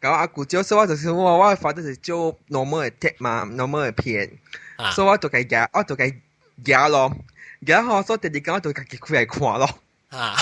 [0.00, 2.14] 搞阿姑招，所以我就是我我發得是招
[2.50, 4.30] normal 嘅 take 嘛，normal 嘅片，
[4.78, 6.12] 嚇所以我就計夾，我就計
[6.64, 7.16] 夾咯，
[7.64, 9.78] 夾好，所以第二間我就家己開嚟看咯。
[10.10, 10.36] 啊，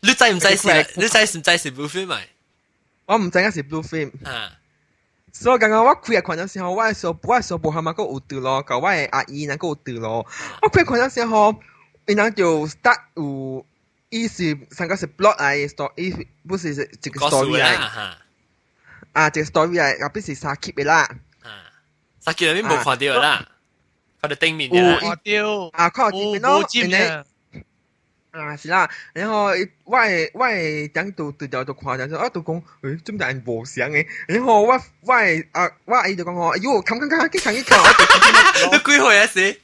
[0.00, 0.86] 你知唔知是？
[0.96, 2.28] 你知唔知是 blue film 咪？
[3.05, 4.51] 我唔知影是 blue film，吓
[5.33, 10.25] 所以刚刚我开嚟看嘅时候，我系小我系小部系咪个有对咯，搞我系阿姨能够有对咯。
[10.61, 11.55] 我开看嘅时候，
[12.05, 13.65] 然后就 start 有，
[14.09, 18.17] 伊是三个是 plot 嚟，story 不是是一个讲 story 啦嚟，吓
[19.13, 21.09] 啊，一个 story 嚟，后边是三 keep 嘅啦。
[22.23, 23.47] 吓，实见你冇看到啦，
[24.21, 24.99] 佢哋顶面嘅有啦。
[25.03, 27.25] 我丢，啊，看到前面咯，冇尖然后嘅，
[28.35, 29.47] 啊是啦，然后
[29.83, 34.05] 我系我系等到对就就看就啊，就讲诶，点解人无相嘅？
[34.27, 34.67] 然后我
[35.01, 39.27] 我系啊，我阿姨就讲我，哎呦，冚冚冚，几冚几冚，我就睇你几岁啊？
[39.27, 39.61] 是？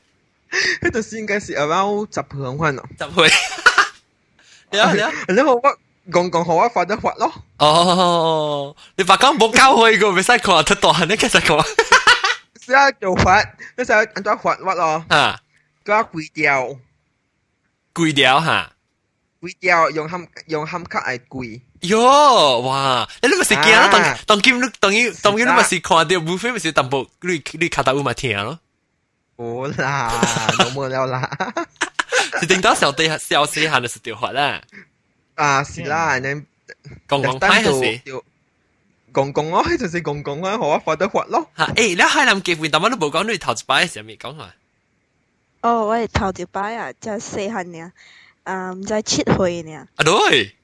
[0.82, 2.86] 嗰阵时应该是 around 十岁款咯。
[2.97, 3.30] 十岁。
[4.71, 5.12] 了了。
[5.30, 5.62] 然后我
[6.12, 7.34] 讲讲好我发得发咯。
[7.60, 11.65] 哦，你把讲冇教会个，未使看得大，你其实讲。
[12.65, 13.41] 是啊，做发，
[13.77, 15.06] 你就按照发发咯。
[15.10, 15.39] 啊，
[15.86, 16.77] 个贵掉。
[17.93, 18.71] 贵掉吓。
[19.41, 21.62] 贵掉用冚用冚卡系贵。
[21.82, 23.08] 哟，哇！
[23.21, 28.60] 你你咪是惊啦，当当今你当今当今你咪是看到无非咪是淡薄，你你卡到有咪听咯。
[29.38, 30.10] 冇啦，
[30.58, 31.30] 冇冇了啦。
[32.39, 34.60] 是顶到小弟小细汉的是条法啦。
[35.36, 36.41] 啊，是啦，你
[37.08, 38.23] 公公派系是。
[39.12, 41.47] 公公咯，就是公公啊，我发得发咯。
[41.58, 44.53] 吓，诶，你海南结婚，但我都冇讲你头一摆系咩讲啊？
[45.62, 47.92] 哦，我係頭一摆啊，就細漢呢，
[48.44, 49.75] 啊，唔知七岁呢。
[49.77, 50.55] 啊，對。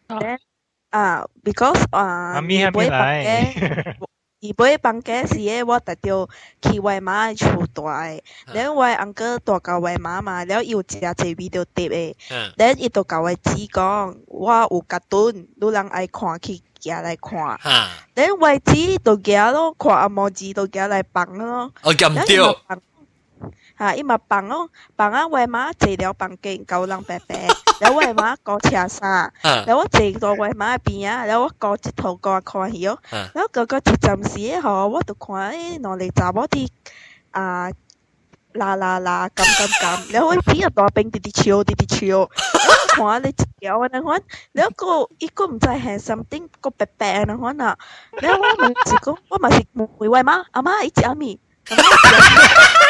[0.91, 3.95] 啊，because 啊，咪係咪嚟？
[4.41, 6.29] 伊買房間時誒，我特着
[6.63, 8.21] 去外媽厝住誒，
[8.55, 11.89] 然後我阿哥住到外妈嘛，然後伊有食濟 video 碟
[12.31, 17.37] 誒，然後伊就甲我姊讲，我有甲頓，有人爱看去行来看，
[18.15, 22.57] 然後我指就行咯，看阿毛子就行来帮咯，我撳掉。
[23.79, 27.47] 哈，伊嘛放哦，放啊外妈坐了房间，高人白白，
[27.79, 36.69] 然后外妈搞车衫，然后我坐到外妈边啊，然后我搞一头搞看戏哦，然后个个一阵时吼，我都看诶，两里查某的
[37.31, 37.71] 啊？
[38.55, 42.29] 啦啦啦，咁咁咁，然后边个大兵滴滴笑，滴滴笑，我
[42.97, 47.79] 看你一条啊，你看，然后个一个唔知系 something 个白白啊，你看啊，
[48.21, 52.88] 然后我咪是讲，我咪是问外妈，阿妈一只阿咪，只阿咪。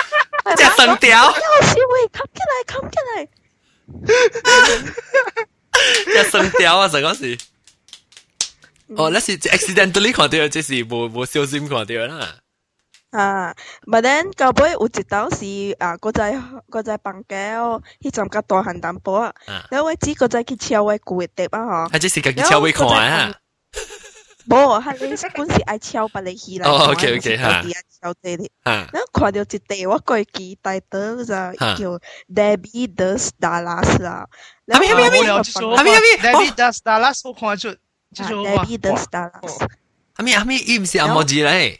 [0.57, 1.27] 只神雕。
[1.27, 1.33] 有
[1.67, 3.27] 时会冚起来，冚起来。
[6.05, 6.87] 只神雕啊！
[6.87, 7.37] 成嗰时。
[8.95, 12.35] 哦，那是 accidentally 看到，即是冇冇小心看到啦。
[13.11, 15.45] 啊，but then 到尾有一道是
[15.79, 16.33] 啊，嗰在
[16.69, 19.33] 嗰在房间哦，迄阵较大汉淡薄啊，
[19.69, 21.91] 然后我只嗰在去超位古嘅碟啊，嗬。
[21.91, 23.35] 系即是家己超位看啊。
[24.47, 26.67] 冇，系你本是爱超别你起来。
[26.69, 27.63] 哦，OK OK 吓。
[28.01, 28.51] 超地哩。
[28.63, 31.99] 然后看到一地，我过记带到就叫
[32.33, 34.27] Debbie Does Dallas 啦。
[34.67, 35.17] 系咪系咪系咪？
[35.77, 36.29] 系咪系咪？
[36.31, 37.73] Debbie Does Dallas 我看出，
[38.13, 39.67] 就 Debbie Does Dallas。
[40.17, 40.55] 系咪系咪？
[40.57, 41.79] 伊唔是阿莫字咧。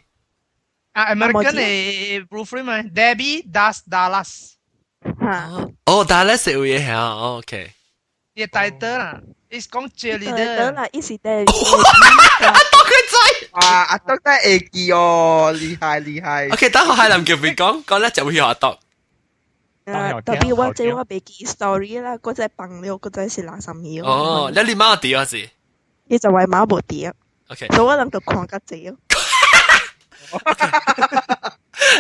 [0.94, 4.52] 啊，American 嘅 Blue Frame 咪 Debbie Does Dallas。
[5.04, 5.50] 吓。
[5.86, 7.72] 哦，Dallas 有嘢系啊，OK。
[8.38, 9.20] 嘅带到啦。
[9.50, 10.36] is 讲 cheerleader。
[10.36, 11.30] 得啦，一时得。
[11.30, 13.48] 阿多佢仔。
[13.52, 16.48] 哇，阿多真系会记哦，厉害厉害。
[16.50, 18.80] OK，等我海南叫佢讲，讲咧就会有阿多。
[19.86, 24.04] 诶，特别我这我未记 story 啦，嗰只笨了，嗰只是垃圾嘢。
[24.04, 25.50] 哦，你你妈啲啊是？
[26.06, 27.14] 你就为妈冇啲啊。
[27.50, 28.98] OK，所以我谂就狂吉仔咯。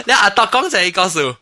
[0.05, 1.35] 你阿多讲就系告诉。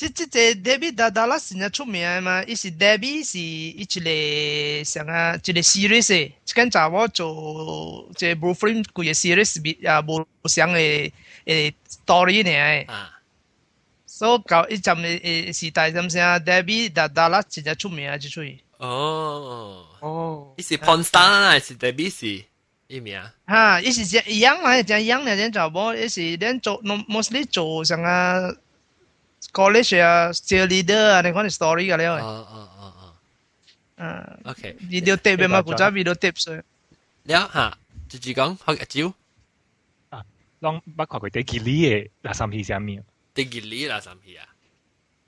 [0.00, 11.10] 即即只 Debbie 达达拉是人出名嘛，伊是 Debbie 是一个上啊一个 series 诶，即间查某做即 Blue Film 几个 series 比啊无相诶
[11.46, 11.72] 诶
[12.04, 12.50] story 呢
[12.86, 12.86] 诶，
[14.04, 15.20] 所以搞一阵诶
[15.52, 18.58] 诶时代咁声 Debbie 达达拉真系出名啊，即出去。
[18.76, 22.44] 哦哦，伊是 porn star 啦，是 Debbie 是
[22.88, 23.18] 伊名。
[23.46, 28.40] 哈，伊是只一样啦，只样啦，只查某，伊是咱做 mostly 做上啊。
[29.52, 32.16] college 啊，cheerleader 啊，你讲啲 story 噶了。
[32.18, 33.14] 哦哦哦哦。
[33.96, 34.40] 嗯。
[34.44, 34.76] OK。
[34.90, 36.54] video tape 嘛，古早 video tape 所。
[36.54, 39.14] 了吓，直接讲学一招。
[40.10, 40.24] 啊，
[40.60, 43.02] 拢捌看过啲吉利嘅垃圾系啥物？
[43.34, 44.46] 啲吉利垃圾系啊。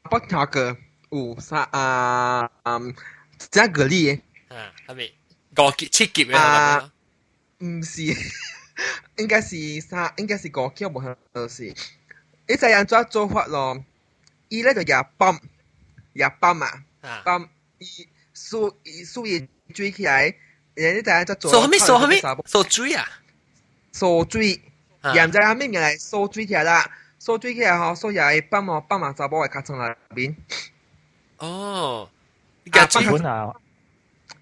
[0.02, 0.76] 不睇个
[1.10, 2.94] 有啥啊嗯，
[3.50, 4.20] 真个哩嘅。
[4.54, 5.12] 啊，系咪？
[5.56, 6.92] 五级七级嘅啊？
[7.58, 8.02] 唔是，
[9.16, 10.12] 应该是啥？
[10.16, 11.64] 应该是五级冇系是。
[12.46, 13.84] 你就样做做法咯。
[14.52, 15.38] 伊咧就入泵，
[16.12, 16.82] 入泵啊，
[17.24, 20.34] 泵伊数伊数嘢追起来，
[20.74, 21.52] 然后你就样做。
[21.62, 22.20] 数咩数咩？
[22.46, 23.08] 数追啊？
[23.92, 24.60] 数追，
[25.02, 26.10] 人就系咩嘢嚟？
[26.10, 30.34] 数追起来啦，数追起来嗬，数又系泵哦，泵埋就帮我卡层内边。
[31.38, 32.08] 哦，
[32.64, 33.54] 日本啊？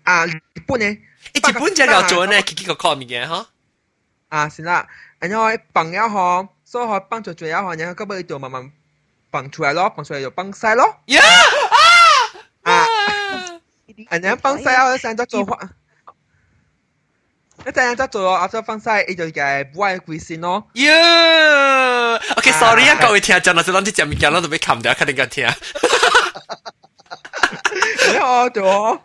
[0.03, 0.87] 啊，日本呢？
[1.35, 3.47] 日本就有做呢，几几个方面嘅嗬？
[4.29, 4.89] 啊，是啦，
[5.19, 8.71] 然后泵了嗬，所以嗬泵住最了嗬，然后根本就慢慢。
[9.32, 10.96] Pangcuelok, Pangcuelok, Pangselok.
[11.08, 11.22] Yeah!
[12.64, 12.86] À,
[14.10, 15.70] anh em Pangselok sang cho 做法，
[17.66, 20.68] 一陣就做阿咗 Pangsel，呢就係不愛鬼線咯。
[20.74, 22.20] Yeah!
[22.36, 25.48] Okay, sorry 啊，各位聽眾，我哋諗住講物件，我都俾冚掉，肯定嘅聽。
[28.14, 29.02] 你好，做。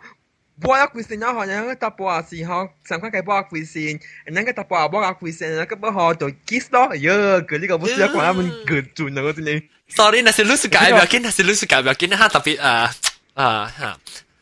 [0.59, 7.13] 播一句先，然後人家打播啊時候，上塊計播一句先，人家打播啊播一句先，然後不好就 kiss 咯，哎呀，
[7.45, 9.63] 佢呢個不需要講，他們各準啊，我真係。
[9.89, 12.13] sorry nasi lu suka ai biakin nasi lu suka biakin.
[12.15, 12.91] Ha tapi ah
[13.35, 13.91] ah ha.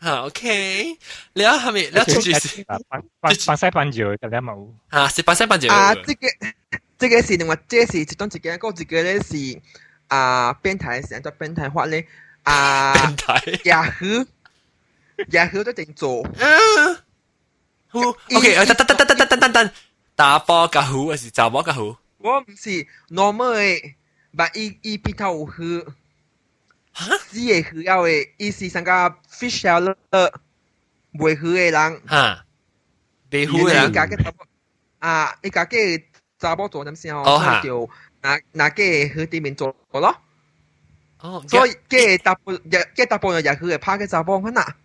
[0.05, 0.93] Ha okay.
[1.33, 2.61] Lihat kami lihat cuci.
[3.21, 6.27] Bangsai panjio kalian mau ha si bangsai panjio 啊，这个
[6.99, 9.59] 这个是另外，这是其中一个，嗰一个咧是
[10.07, 12.05] 啊变态是按照变态法咧
[12.43, 14.25] 啊变态，Yahoo
[15.31, 16.21] Yahoo 都定做。
[17.91, 19.71] OK，等等等等等等等等，
[20.15, 21.97] 打波嘅好，还是打波嘅好？
[22.19, 22.85] 我唔是 ah.
[22.85, 23.95] eh, eh, normal 嘅。
[24.37, 25.85] 但伊伊比较有去，
[27.29, 30.41] 只会去要诶，伊是参加 fish 了了，
[31.13, 32.43] 袂去诶人，哈，
[33.29, 34.45] 袂去诶人，家个查某
[34.99, 35.77] 啊，伊家个
[36.39, 37.89] 查某做点先哦，就
[38.21, 40.15] 拿拿个去对面做咯。
[41.21, 44.75] 哦，所以个大部也个大部分也去会拍个查某款啊。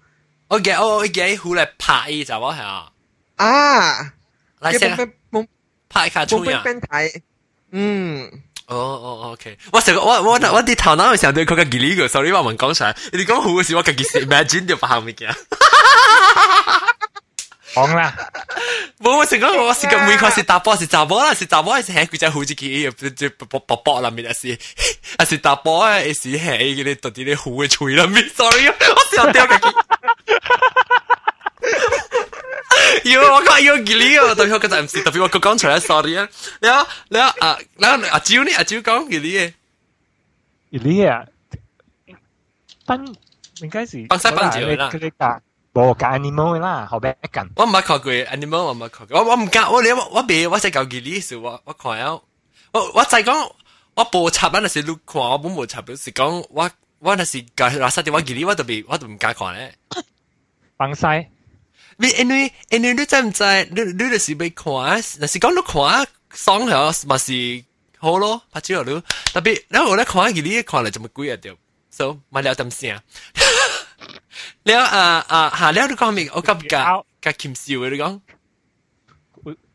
[0.48, 2.92] 我嘅我嘅去嚟拍伊查某系啊。
[3.36, 4.12] 啊，
[4.60, 5.12] 嚟先，
[5.88, 6.62] 拍卡出呀。
[7.70, 8.42] 嗯。
[8.69, 15.35] 哦哦，OK，我成个我我我啲头脑嘅时候对佢嘅吉利个，sorry 我问讲出来，你讲好嘅时我自己 imagine 掉白物件。
[17.75, 18.13] 讲啦，
[18.99, 24.57] 冇我成个我是个每个是打波是打波啦，是打波系系佢只好似佢即薄薄薄啦面，系是
[25.19, 29.73] 系是打波系是系嗰啲特啲啲好嘅吹啦面，sorry 我笑掉嘅。
[33.04, 33.20] io,
[33.66, 36.28] io giliyo tapi ko kata MC tapi ko kontra sorry ya
[36.62, 39.54] ya ya a na a chiu ni a chiu kong giliye
[40.72, 41.26] giliye
[42.86, 43.06] 分
[43.60, 45.38] 應該是分曬分字啦，佢哋夾
[45.72, 47.48] 冇夾 animal 啦，後邊一緊。
[47.54, 52.18] 我唔係學過 animal，我唔係學過，我我唔夾，我你我我未，我只教佢呢時我我看啊，
[52.72, 53.52] 我我再講，
[53.94, 56.68] 我冇插，我那是錄看，我冇冇插，是講我
[56.98, 59.72] 我那是教垃圾啲，我佢呢我都未，我都唔加看咧。
[60.76, 61.26] 分曬。
[61.99, 63.43] 你因为因为你知唔知？
[63.71, 67.63] 你你就是要看，那是讲你看爽系嘛是
[67.97, 69.01] 好咯，拍照咯。
[69.33, 71.55] 特别然后我咧看记呢，看嚟就咪贵啊掉，
[71.89, 72.99] so 买了点声。
[74.65, 76.81] แล้วอ่าอ่าหาแล้วดูก่อนมีโอ้กับกะ
[77.23, 78.13] กะคิมซิวเลยดูก่อน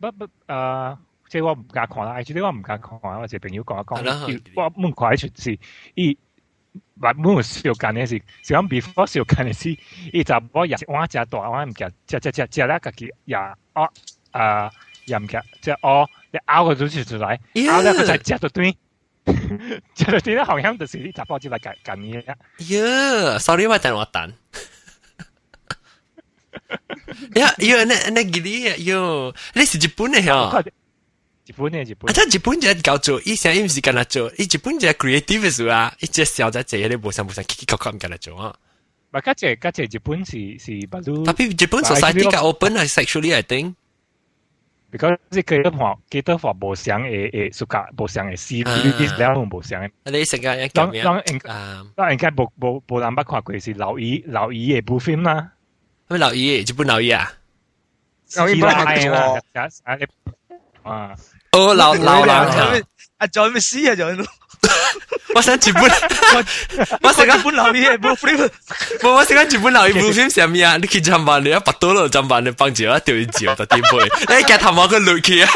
[0.00, 0.98] 不不诶，
[1.30, 2.10] 即系我唔敢看啦。
[2.18, 5.58] actually 我唔敢看啦，我只朋友讲系啦讲，我唔看一出是
[5.94, 6.16] 伊。
[6.99, 9.77] 或冇小間嘅是，是講 before 小間嘅是，
[10.13, 13.35] 伊就我日我食大，我唔記，食食食食咧，家己也
[13.73, 13.89] 哦
[14.31, 14.71] 誒，
[15.05, 18.73] 又唔記，即係我你咬個東西出來，咬咧佢就食到端，
[19.95, 23.31] 食到端咧，好像就是啲雜波之類緊緊嘢。
[23.33, 24.33] 呀，sorry 我等我等。
[27.35, 28.73] 呀呀，那那吉利呀，
[29.53, 30.49] 你是日本的呀？
[31.46, 32.12] 日本嘅日本啊，。
[32.14, 38.54] 他日本人搞做，以前伊唔是干那做，伊日本人 creative 数啊，伊只小仔仔你无想无想，奇奇怪怪唔干那做啊。
[39.12, 43.74] 唔系，家姐家姐日本是是不如，但系日本 society 较 open 系 sexually I think。
[44.92, 49.90] because 即系几多话几多话无相嘅诶，属价无相嘅事，呢啲两种无相嘅。
[50.04, 51.86] 你成日一当咁样当应啊？
[51.96, 55.52] 当应该冇冇冇人捌看过是留意留意嘅部分啦。
[56.08, 56.60] 咩留意？
[56.62, 57.32] 日本留意啊？
[58.36, 59.40] 留意冇看过啦，
[60.82, 61.14] 啊！
[61.57, 62.57] 哦，流流冷茶。
[63.17, 63.95] 啊，仲有咩事啊？
[63.95, 64.25] 仲有。
[65.35, 65.83] 我想全本，
[67.01, 68.49] 我成間本留嘢冇 flip，
[69.03, 70.77] 我我成間全本留嘢冇 flip 成咩啊？
[70.77, 73.89] 你見浸飯你一百多咯，浸飯你幫住我掉字我特點背，
[74.37, 75.49] 你夾頭我個女嘅啊！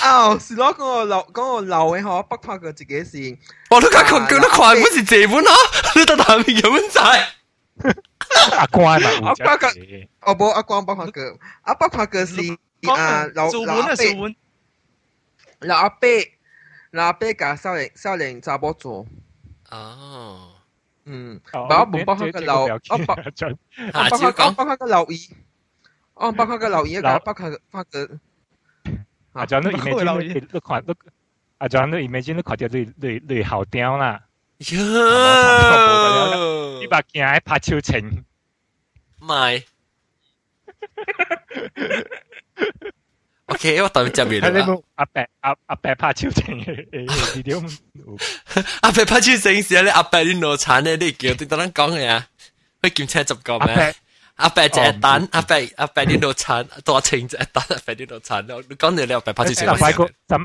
[0.00, 3.36] 啊，是攞嗰個流嗰個流嘅嗬，北拍佢自己線。
[3.70, 5.52] 我都講講得快，本是這本咯，
[5.96, 7.24] 你得啖面咁滯。
[8.56, 9.68] 阿關啊，阿關個，
[10.26, 12.56] 我冇阿關北拍佢，阿北拍佢線。
[12.94, 14.34] 啊老老阿伯，
[15.60, 16.08] 老阿伯，
[16.92, 19.06] 老阿伯教少年少年查某做。
[19.70, 20.52] 哦。
[21.10, 23.56] 嗯，我唔幫佢個留，我幫，我幫佢，
[24.44, 25.34] 我幫佢個留意，
[26.14, 28.18] 我幫佢個留意，我幫佢，幫佢。
[29.32, 30.94] 阿張都 imagine 你都看都，
[31.58, 34.22] 阿張都 imagine 都看到你你你好屌啦。
[34.58, 34.76] 你
[36.88, 38.24] 把鏡喺拍超情。
[39.20, 39.62] 咪。
[43.46, 44.48] OK，我等接面啦。
[44.96, 47.56] 阿伯阿阿伯拍手聲誒，你點？
[48.82, 52.26] 阿伯拍手聲時，你阿伯你攞產咧，你叫啲同人講嘅啊，
[52.82, 53.94] 去檢測執過咩？
[54.36, 59.78] 阿伯就一單，阿伯阿伯你攞產多錢就一單，阿伯你攞產，你講你你阿伯拍手聲。
[59.78, 60.38] 買個怎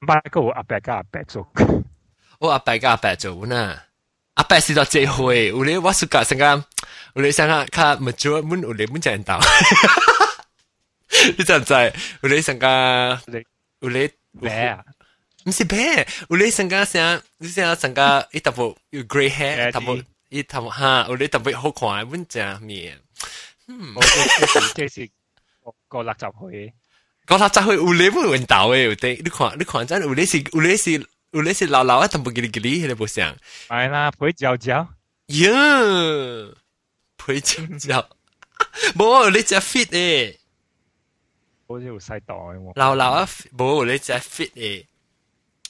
[0.00, 1.46] 買個阿伯加阿伯做？
[2.38, 3.78] 我阿伯加阿伯做呢？
[4.34, 6.64] 阿伯是到最後誒，我哋我暑假先講，
[7.12, 9.38] 我哋先講，佢唔做，唔我哋唔正當。
[11.36, 11.92] 你知毋知？
[12.22, 13.22] 有咧参加，
[13.80, 14.84] 有咧咩啊？
[15.46, 16.06] 毋是咩？
[16.28, 17.22] 有咧参加啥？
[17.38, 18.26] 你啥参加？
[18.32, 19.96] 伊淡薄有 grey hair，淡薄
[20.30, 22.98] 伊淡薄哈，有咧淡薄好看，阮正面。
[23.68, 24.08] 嗯，我这
[24.46, 25.10] 是这是
[25.62, 26.74] 五六十岁。
[27.30, 30.92] 五六十岁有咧冇问到诶，有啲你看你看真有咧是有咧是
[31.30, 33.34] 有咧是老老啊，淡薄叽哩叽哩，迄个无像。
[33.68, 34.88] 系啦，陪嚼嚼。
[35.28, 36.54] 哟，
[37.16, 38.08] 陪嚼嚼，
[38.94, 40.38] 冇你只 fit 诶。
[41.67, 42.71] 好似有细袋喎。
[42.75, 44.85] 老老啊，冇你只 fit 诶。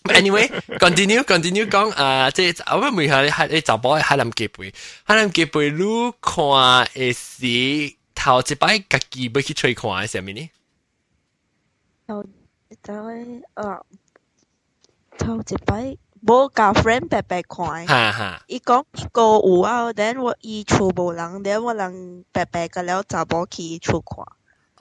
[0.06, 0.48] anyway
[0.80, 4.74] continue continue 讲啊，即系我问下你系你查甫海南鸡背，
[5.04, 5.78] 海南鸡背你
[6.22, 10.50] 看诶是头一摆家己要去吹看系啥物呢？
[12.08, 12.24] 头
[12.70, 13.82] 一摆啊，
[15.18, 17.86] 头一摆冇甲 friend 白白看。
[17.86, 24.26] 哈哈，伊讲伊个有啊，等我伊厝无人，等我人白白个了查某去厝看。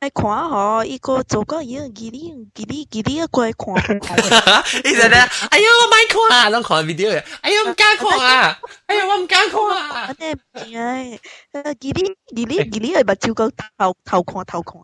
[0.00, 3.74] 爱看嗬，伊个做个嘢，叽哩叽哩叽哩过来看。
[4.84, 5.16] 伊就咧，
[5.50, 10.06] 哎呦我买看啊，拢看 video 嘅，哎呦唔敢看啊，哎呦我唔敢看啊。
[10.08, 11.18] 我哋诶，
[11.80, 14.82] 叽哩叽哩叽哩，目睭个头头看头看。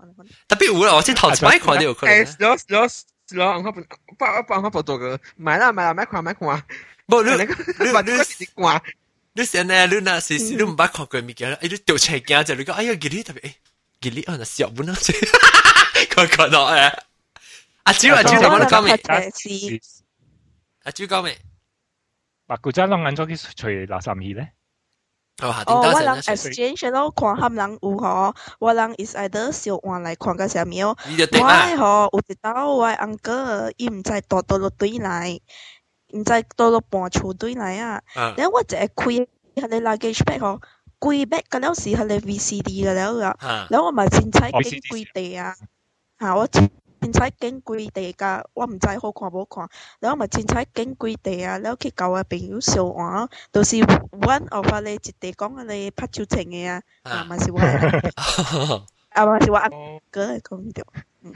[0.49, 2.15] 特别有啦，我先头一摆看到有可能。
[2.25, 2.89] 诶，slow slow
[3.29, 6.63] slow，我不不不我不做个，买啦买啦，买看买看。
[7.07, 7.31] 冇你
[7.85, 8.81] 你把这个习惯。
[9.35, 13.53] 你先咧，你那是你唔捌看过物件啦，哎你掉出惊就你讲，哎呀叽哩特别
[14.01, 14.03] 诶。
[14.03, 16.93] 吉利啊，那小本啊，佢讲到诶，
[17.85, 19.81] 阿朱阿朱同我哋讲未？
[20.85, 21.39] 阿朱讲未？
[22.47, 24.53] 白古仔拢安怎去除垃圾米咧？
[25.43, 30.69] 哦，我人 exchange 咯，看他人有嗬，我人 is either 小换来看个啥物？
[30.69, 35.39] 我嗬有一道我 uncle，伊唔知倒倒落堆来，
[36.15, 38.03] 唔知倒落搬厝堆来啊，
[38.37, 40.61] 然后我就会开佢哋 luggage bag 嗬。
[41.06, 41.44] 贵咩？
[41.52, 45.54] 嗰阵时系你 VCD 噶，你都有，我咪先妻经贵地啊，
[46.20, 49.70] 吓我先妻经贵地噶，我唔知好看唔好看，
[50.02, 59.26] 你我咪先妻经贵地啊，你去企旧嘅朋友笑话，都时 one of 你直地讲你拍照情嘅啊，啊，嘛是我啊。
[59.26, 59.70] 嘛是我阿
[60.10, 60.84] 哥讲唔掂。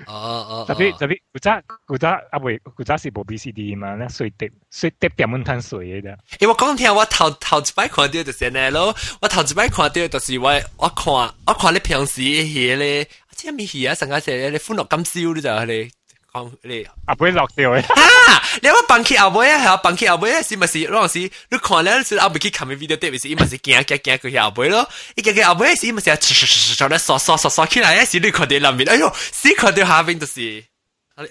[0.06, 6.18] 哦哦，特別特別，古早古早啊未，古早是無 B C D 嘛，那水滴水滴點樣攤水嘅啫。
[6.40, 13.96] 誒，我講聽我頭頭一擺看到就是呢咯，我頭一擺看到就是我我看我看你平時戲咧，即係咩戲啊？
[13.96, 15.92] 成日成日你歡樂今宵咧就係你。
[16.39, 17.83] 讲你阿妹落掉嘅。
[17.83, 18.43] 哈！
[18.63, 20.79] 你话放弃阿妹啊，系放弃阿妹啊，是咪是？
[20.79, 24.89] 嗰阵时你看咧，是阿妹去看嘅 video 碟，咪是伊咪是惊惊惊佢阿妹咯。
[25.15, 26.17] 伊惊惊阿妹是咪是啊？
[26.17, 30.65] 唰唰唰唰咧，刷刷刷刷起来咧，是你看到里面，哎呦，死看到下边就是。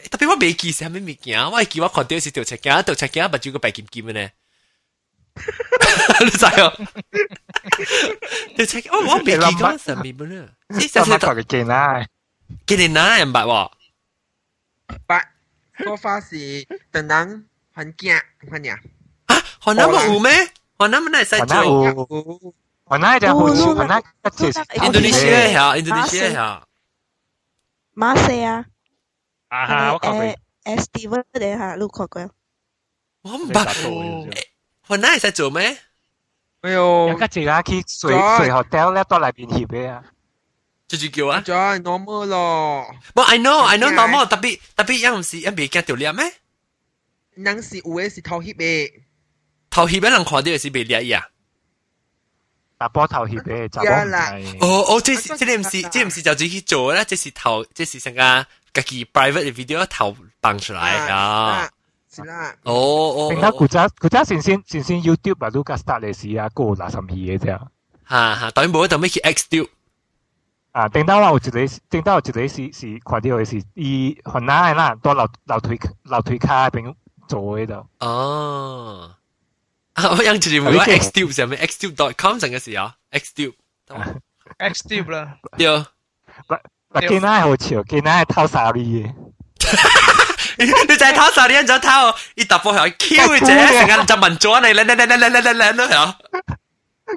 [0.10, 4.30] 特别我未记是系咩物件，我记我看到是条赤镜，条赤镜目睭个白金金嘅呢。
[6.22, 6.74] 你知哦？
[8.56, 10.48] 条赤镜，我我未记讲什么呢？
[10.70, 12.06] 呢就系佢嘅镜啦，
[12.66, 13.72] 镜你哪人白喎？
[15.06, 15.22] 八
[15.78, 16.36] 个花是
[16.92, 18.80] 等等很惊，看呀。
[19.26, 20.32] 啊，河南冇有咩？
[20.78, 22.56] 河南冇嚟使做。
[22.86, 24.46] 河南就好少，河南一直
[24.86, 26.64] 印度尼西亚下，印度尼西亚下。
[27.96, 28.66] 马西亚。
[29.48, 30.24] 啊哈，我讲过。
[30.76, 32.30] 诶，Steven 你下，你看过？
[33.22, 34.32] 我唔捌。
[34.88, 35.78] 河南系使做咩？
[36.62, 40.04] 哎呦，有家姐去水水 hotel 咧，多嚟边翕嘅啊。
[40.88, 41.42] 这就叫啊？
[41.42, 42.96] 就系 normal 咯。
[43.14, 46.24] 不，I know I know normal，特别特别有唔是一未惊掉裂咩？
[47.36, 48.92] 人是有嘅是头翕嘅，
[49.72, 51.28] 头翕嘅人看到嘅是未裂呀。
[52.78, 54.58] 打波头翕嘅就系。
[54.60, 61.70] 哦哦，即即你唔是即唔是就自己做啦，即是头即是成个自己 private 嘅 video 头放出来啊。
[62.14, 62.54] 是啦。
[62.64, 63.34] 哦哦。
[63.36, 67.48] 而家古仔古仔先先先先 YouTube 啊，都加 start 嚟试啊，个嗱十二嘅啫。
[68.10, 69.66] 吓吓，当然冇得咩去 X 掉。
[70.78, 76.96] 啊，顶到我有一个，顶到有一个是是看到嘅是，伊河南啦，多楼楼推楼推卡边
[77.28, 77.86] 做嘅度。
[78.00, 79.12] 哦，
[79.94, 83.54] 啊，我用住每个 Xtube 上面 Xtube.com 成嘅时候，Xtube
[85.12, 85.86] 啦，对。
[86.48, 86.56] 不
[86.90, 89.14] 不，见奶好笑，见奶系偷沙哩嘅。
[90.58, 90.74] 你就
[91.06, 91.90] 系偷沙哩，然之后偷，
[92.36, 93.46] 伊突破系 Q 嘅啫，
[93.86, 96.16] 成日就问咗你，你你你你你你你咯，系。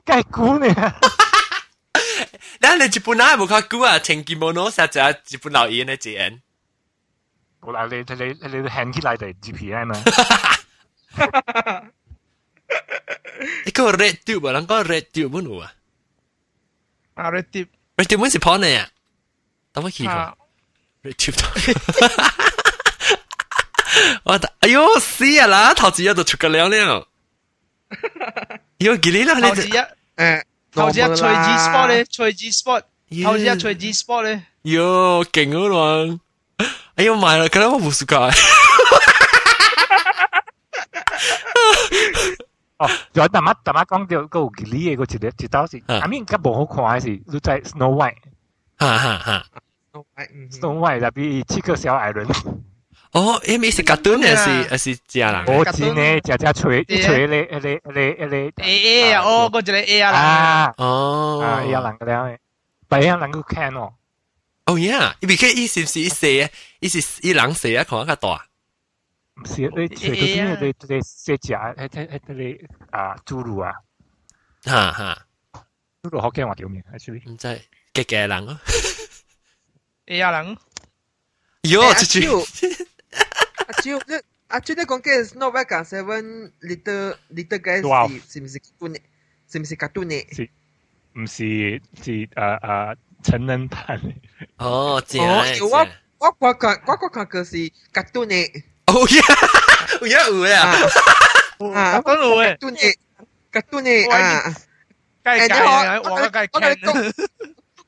[0.05, 0.95] 计估你啊！
[2.61, 6.43] 咱你日本人冇看久啊，穿着物实在日本老嘢呢只人。
[7.61, 9.95] 冇啦，你你你hand起来就 GPI 嘛。
[13.65, 15.73] 你个 red tube 啊，人讲 red tube 冇有啊？
[17.15, 17.69] 啊 red tube。
[17.97, 18.89] red tube 系 porn 啊？
[19.73, 20.39] 等我见过
[21.03, 21.37] red tube。
[24.25, 25.73] 我哎呦死啊啦！
[25.75, 27.09] 头先有度出个了了。
[28.79, 29.35] 有几年啦？
[29.41, 29.71] 头一你
[30.17, 35.69] 诶， 头一随 G sport 咧，随 G sport，耶头一随 G sport 咧，哟劲啊
[36.09, 36.21] 嘛！
[36.97, 38.31] 哎呀买啦，可能我冇暑假。
[42.79, 48.17] 哦，仲有淡仔淡仔讲到个有吉利嘅个一个一道是，啊阿面较无好看嘅是，你在 Snow White。
[48.77, 49.45] 哈哈哈！
[50.51, 52.27] Snow White 入边七个小矮人，
[53.13, 55.57] 哦，因为是 cartoon 还是还是假人？
[55.57, 62.39] 我真嘅只只吹一吹咧，一咧一咧一咧 A A 啊，哦，嗰只咧 A 啊啦，啊哦，啊，一样人嘅咧，
[62.89, 63.95] 但系一人个 can 哦，
[64.67, 66.51] 哦呀，因为佢意思是一写，
[66.81, 68.47] 意思一人写啊，可能较大。
[69.39, 72.59] 唔是你吹到边你你写只喺喺喺你
[72.91, 73.73] 啊侏儒啊，
[74.65, 75.27] 哈哈，
[76.03, 76.83] 侏儒好惊话叫咩？
[76.93, 77.47] actually 唔知
[77.95, 78.59] 嘅嘅人咯。
[80.07, 80.57] A 啊人，
[81.65, 82.77] 哟，阿猪
[83.83, 84.15] 猪，阿超，你
[84.49, 89.01] 阿超你讲嘅 Snow White 同 Seven Little Little Guys Dwarf 是是唔是 cartoon 嘅？
[89.51, 90.49] 是唔是 cartoon 嘅？
[91.15, 94.01] 唔是是诶诶成人版，
[94.59, 97.57] 哦，正哦，正有我我我看我我看嘅是
[97.93, 99.23] cartoon 嘅，哦呀，
[100.01, 100.63] 有呀有呀，
[101.75, 102.95] 啊，讲到诶， cartoon 嘅
[103.53, 104.55] cartoon 嘅啊。
[105.25, 107.27] 梗系计啊，我梗系我跟你 can，讲，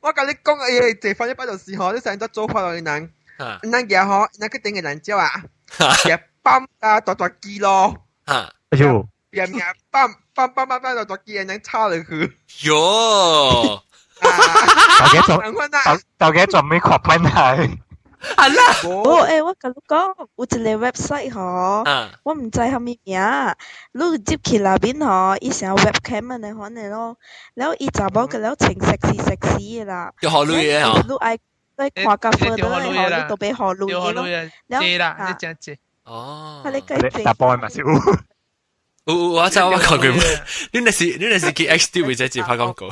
[0.01, 5.31] 我跟你讲嘅嘢，地方一摆就是嗬，你成日都做法落去人，哈人嘢嗬，人佢顶嘅人之后啊，
[5.73, 13.83] 哈嘢泵啊，大大机咯，哈，哎呦，嘢嘢泵泵泵泵泵大大机，人插落去，哟，啊，
[14.99, 17.79] 大家仲人款啊，大大家仲未确认系，
[18.37, 23.21] 啊啦，哦，诶，我甲你讲，有一个 website 嗬，啊，我唔知系咩名，
[23.93, 27.17] 你接起内边嗬，伊成 webcam 嘅嚟款嘅咯，
[27.55, 31.39] 然后伊查某嘅了情 sexy sexy 嘅啦，有好女嘅嗬，
[31.79, 40.07] 你爱你看甲 further 嘅嗬，你都俾学女嘅咯，掉好女啊，借啦，你正借，哦，系你计借你大波咪少，有有我知我看过，
[40.73, 42.89] 你那是你那是叫 X 调或者接拍广告，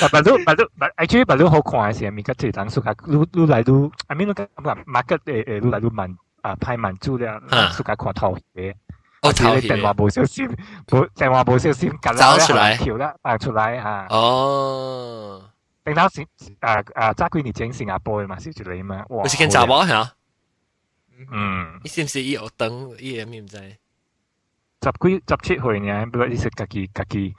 [0.00, 7.40] 但系都但都但 actually 但都好看嘅时，咪个即系等数下，你你嚟到，I mean 你咁讲，market 诶诶，你嚟到问啊派问资料，
[7.72, 8.74] 数下看头嘅。
[9.22, 10.46] 我头你电话冇小心，
[10.86, 14.06] 冇电话冇小心，找出来条啦，啊出来吓。
[14.10, 15.50] 哦，
[15.82, 16.24] 等到先，
[16.60, 19.22] 啊啊，揸几年前新加坡嘅嘛，是住你嘛，哇！
[19.22, 20.12] 我是见查某吓，
[21.32, 23.58] 嗯，你是唔是伊学等伊个咩唔知？
[24.80, 27.34] 十几十七岁呢，不过你是家己家己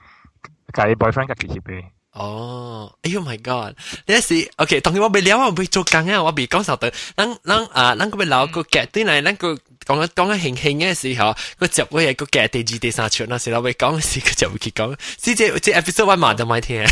[0.74, 1.84] 家己 boyfriend 家己翕嘅。
[2.14, 3.74] 哦，哎呦 my god！
[4.06, 6.92] 你是 OK，当然我未了，我未做工啊，我未讲实的。
[7.16, 14.96] 咱咱啊，咱个要留个 get 对嚟，咱个讲紧讲紧兴兴嘅时候，个接会系个 get 第二第三场那时候，未讲嘅时个就会去讲。
[15.22, 16.84] 是这这 episode 我慢就咪听。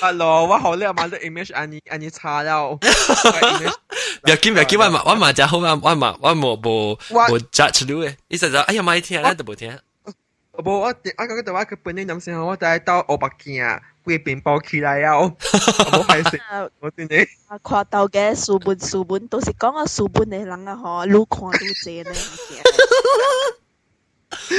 [0.00, 2.78] 啊咯，我好叻，买咗 image 安尼安尼查了，唔
[4.26, 9.76] 要紧唔要紧，我嘛我嘛就好啊，我嘛我冇冇冇 judge 到嘅，意思就哎呀咪听，咱都冇听。
[10.56, 17.26] 无我我讲嘅话，佢本嚟谂先，我带到欧北京啊，佢边包起来啊，我冇系食，啊我真系。
[17.48, 22.12] 啊看到嘅书本书本，都是讲个书本嘅人啊，嗬，愈看愈正咧，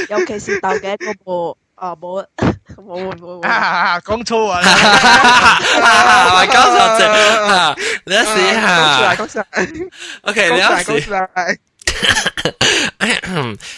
[0.08, 2.24] 尤其是到嘅嗰部啊冇
[2.76, 3.40] 冇冇冇。
[3.46, 4.60] 啊，讲粗啊，
[6.34, 7.76] 我讲错啫，
[8.06, 9.90] 你一试下讲出嚟，
[10.22, 11.10] ，OK，讲出嚟，你一讲试出。
[11.12, 11.56] 嚟。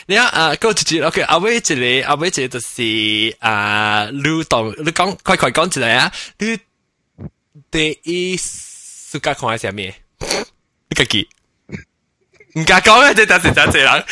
[0.06, 6.12] 你啊，啊，嗰一节 OK，后尾一个，后尾一个就是啊，你当你讲快快讲一嚟啊！
[6.38, 6.58] 你
[7.70, 9.94] 第一暑假看系啥咩？
[10.88, 11.28] 你家己
[12.54, 14.04] 唔敢讲嘅，即系是真系人。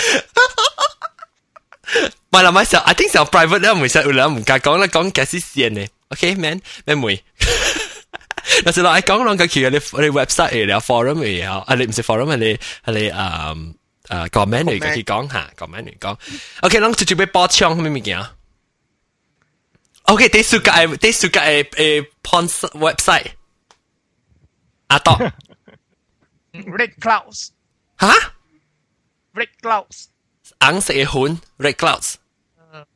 [2.30, 7.22] 唔系啦，咪上，I think 上 private 咧，唔系有人唔敢讲啦，讲嘅是线嘅，OK，man，咩妹？
[8.64, 13.55] 但是我爱讲两个佢嘅你你 website 嚟啦，forum 嚟啊，啊你唔是 forum 系你系你啊。
[14.09, 16.18] 诶 comment 嚟嘅，佢讲下 comment 嚟讲。
[16.62, 18.24] OK，咱直接要补充咩物件？
[20.03, 23.32] OK，第暑假诶，第暑假诶诶 porn website。
[24.88, 25.14] 阿多
[26.53, 27.49] Red Clouds，
[27.99, 28.12] 吓，
[29.34, 30.05] Red Clouds，
[30.61, 32.14] 红色嘅款 Red Clouds。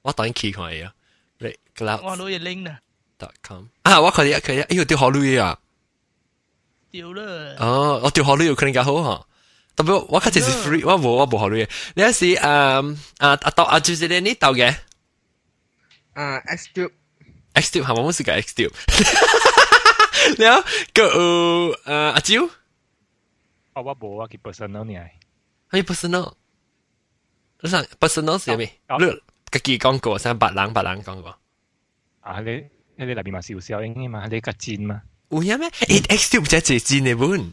[0.03, 0.93] 我当然去看嘅啊，
[1.41, 2.79] Red 我 Clouds 攞嘢拎啊，
[3.19, 3.65] dot com。
[3.83, 5.59] 啊，我看啲佢，哎呦，掉好女啊！
[6.91, 9.25] 掉啦，哦，我掉好女有可能较好嗬。
[9.77, 11.69] 特别我开始是 free，我冇我冇好女嘅。
[11.95, 12.41] 你系是诶
[13.19, 14.75] 啊阿多阿就是你呢度嘅。
[16.15, 16.91] 啊，X Tube
[17.55, 18.73] X Tube 系咪冇事嘅 X Tube？
[20.39, 22.43] 然后个诶阿蕉，
[23.75, 24.95] 哦，我冇啊，佢 personal 呢
[25.71, 26.33] 系 personal，
[27.61, 28.73] 你想 personal 是咩？
[28.99, 29.07] 你
[29.51, 31.39] 自己讲过，想白冷白冷讲过。
[32.21, 32.65] 啊，你
[32.97, 35.69] 你里边嘛少少应该嘛，你个战嘛，有影咩？
[35.71, 37.53] 诶 X Tube 真系真嘅本，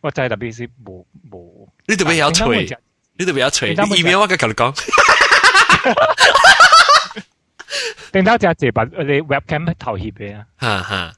[0.00, 2.68] 我真系特别是冇冇 你特别有吹，
[3.18, 4.74] 你特别有吹，你 email 我嘅同你讲。
[8.12, 11.14] 定到只借把你 webcam 头翕嘅啊，哈哈。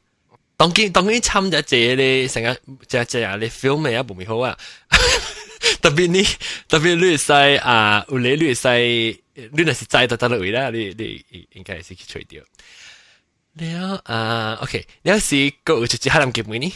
[0.57, 4.57] 当然当然参咗借你成日只只啊，你 film 咪一部咪好啊。
[5.80, 6.22] 特别你
[6.68, 11.24] 特别你系啊，有你你系你那是在得得落位啦，你你
[11.55, 12.42] 应该是去吹掉。
[13.55, 16.72] 了啊，OK，了是个有一只海南结尾呢？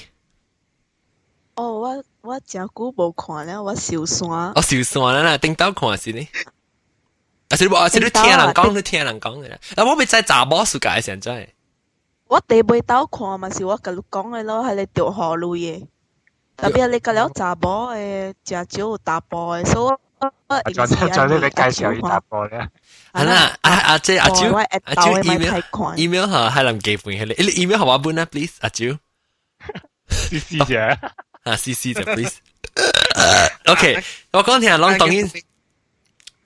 [1.57, 4.53] 哦，我我真久无看了，我受山。
[4.55, 6.29] 我受山啦，顶到看是呢。
[7.49, 9.57] 啊，是你啊，是你听人讲，你听人讲嘅啦。
[9.77, 11.49] 啊，我咪在查某世界现在。
[12.29, 15.87] 我第未到看嘛，是我甲你讲嘅咯，系你调河路嘅。
[16.57, 20.33] 特别你甲了查某诶，真少有打波嘅，所以我
[20.73, 22.69] 再再你介绍一打波咧。
[23.13, 28.85] 系啦，阿阿姐阿蕉阿蕉 email 看 email 吓系林记半嘅你，你 email 系我本啦，please 阿蕉。
[30.09, 30.99] 试试啫。
[31.45, 35.31] 啊，试试就 please。OK，我讲听讲当然。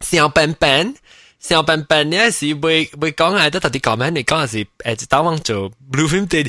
[0.01, 0.95] 小笨笨，
[1.39, 4.09] 小笨笨呢是会会讲系得特啲讲咩？
[4.11, 6.43] 你讲系是诶，就打往做 blue film 第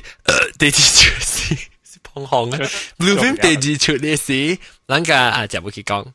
[0.58, 0.80] 第二出
[1.20, 2.58] 是是碰行啊，
[2.98, 4.58] blue film 第二出呢是，
[4.88, 6.06] 咱个啊就会去讲。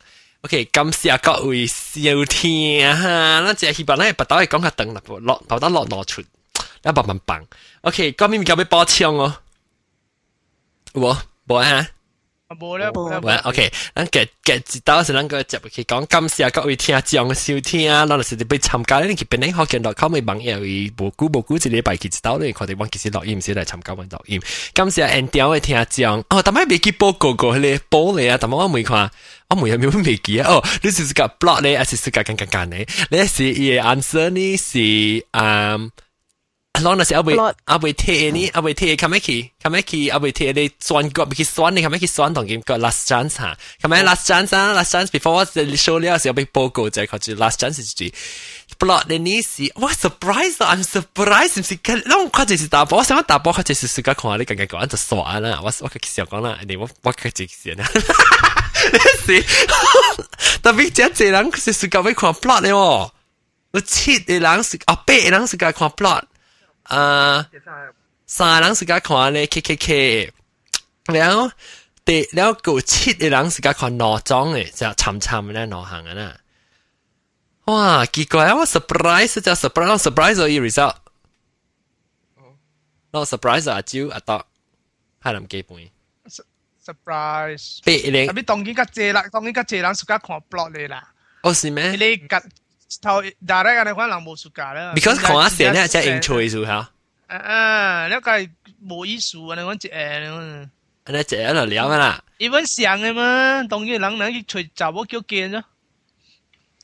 [0.41, 7.45] OK，感谢各位收听哈，咱只希望咱把刀系讲下等啦，落把刀落落出，一百万棒。
[7.83, 9.37] OK，今年交俾包枪哦，
[10.95, 11.15] 我
[11.47, 11.87] 冇哈。
[12.51, 13.37] 冇咧，冇咧。
[13.43, 24.41] OK，咱嘅嘅知道是咱个接去讲，感谢各位听众嘅收听啊，咱就是被参加咧，去边啲学见到 com 嘅网页会无久无久一礼拜去知道咧，佢哋揾其实录音先嚟参加揾录音。
[24.73, 29.11] 感谢 N 调嘅听众，哦，但系未记报告过咧，报嚟啊，但系我未看。
[29.49, 30.49] 我冇有冇未记啊？
[30.49, 32.87] 哦，你是个 blog 咧，还是是个更更简咧？
[33.11, 35.91] 你是伊嘅 answer 呢是嗯。
[36.81, 45.31] 攞那时阿会阿会贴你，阿会贴 come 去 come 去，阿会贴你选个，去选你 come 去选同佢个 last chance 吓，come last chance 啊，last chance before
[45.33, 48.15] 我 show 了时候被报告就系佢住 last chance 是住。
[48.79, 50.77] plot 你呢是，哇 surprise 啊！
[50.77, 57.89] I'm surprise 唔是，咁我就是打波，我想打波，佢就是世界看你更加讲就傻啦，我我佢时候讲啦，你我我佢自己啦，
[58.93, 58.99] 你
[59.39, 59.43] 是
[60.63, 63.11] 特别真系人佢是世界会看 plot 咧喎，
[63.73, 66.25] 我七嘅人是啊八嘅人世界看 plot。
[66.85, 67.49] 啊，
[68.27, 70.33] 三人是家看咧 K K K，
[71.07, 71.51] 然后
[72.05, 76.37] 第然后个七嘅人是家看罗庄嘅，就沉沉咧罗行嘅啦。
[77.65, 80.95] 哇，奇怪，我 surprise 就 surprise surprise 咗啲 result，
[83.11, 84.47] 我 surprise 阿蕉阿多
[85.21, 85.79] 系林基本。
[86.87, 91.13] surprise，别你，特别当然家借啦，当然家借人是家看 blog 嚟啦。
[91.43, 91.91] 哦，是咩？
[91.91, 91.99] 你
[92.29, 92.41] 夹。
[93.03, 94.93] 头 direct 你可能冇暑假啦。
[94.95, 96.91] because 看下线咧，即系 intro 数吓。
[97.27, 98.31] 啊啊，你个
[98.87, 99.55] 冇意思啊！
[99.57, 100.69] 你讲只诶，
[101.07, 102.23] 你只喺度聊噶啦。
[102.39, 105.63] 伊本上嘅嘛，当然人人去随查某叫见咗。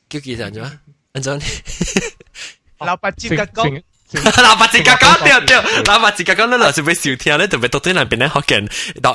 [0.09, 0.77] 叫几阵咗？
[1.13, 1.39] 安怎？
[2.79, 3.81] 老八折嘅讲。
[4.10, 8.66] 嗱，八字格講掉掉，嗱八字格講咧，嗱就俾收聽咧，特別到對人邊咧學緊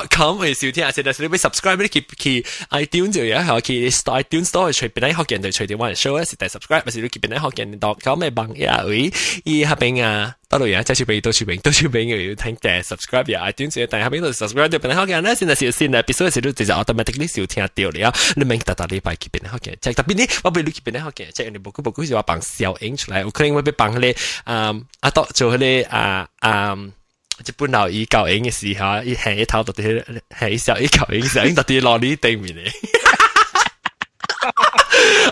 [0.08, 10.36] .com 去收聽，而且係你俾 subscribe 咧，去去 iTunes 就有係去 iTunes Store 隨便咧學緊，就隨條我嚟 show 咧，是第 subscribe，或是你邊咧學緊 .com 嘅網頁位，依下邊啊。
[10.54, 15.34] 到留言，再去评，多去评，多去评，有有听的，subscribe 呀，iTunes 也等下评论，subscribe 就变好看了。
[15.34, 19.74] 现在是新的，比说是都直接 automatically 收听掉了，你们达到礼拜去变好看。
[19.80, 25.52] 再特别呢，我不录去变好看，再你不顾不顾是话帮小英出来，我可能会被帮嘞，嗯，多做，
[25.90, 26.78] 啊啊。
[27.44, 30.04] 一般留意教英嘅时候，一起一头到啲，
[30.38, 32.70] 系时候一教英时候，英特落呢啲面嚟。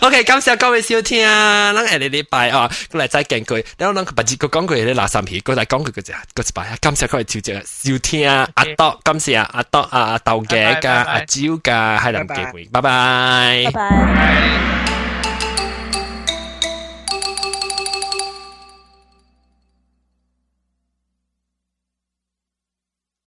[0.02, 3.64] OK，感謝各位收聽，咱下個禮拜啊，過來再見佢。
[3.78, 6.76] 然後咱把幾個講句啲垃圾皮，過來講句嗰隻，嗰一擺。
[6.80, 14.91] 感謝各位收聽，收聽阿多，感謝阿多啊阿豆嘅，加阿蕉嘅，系林機會，拜拜，拜拜。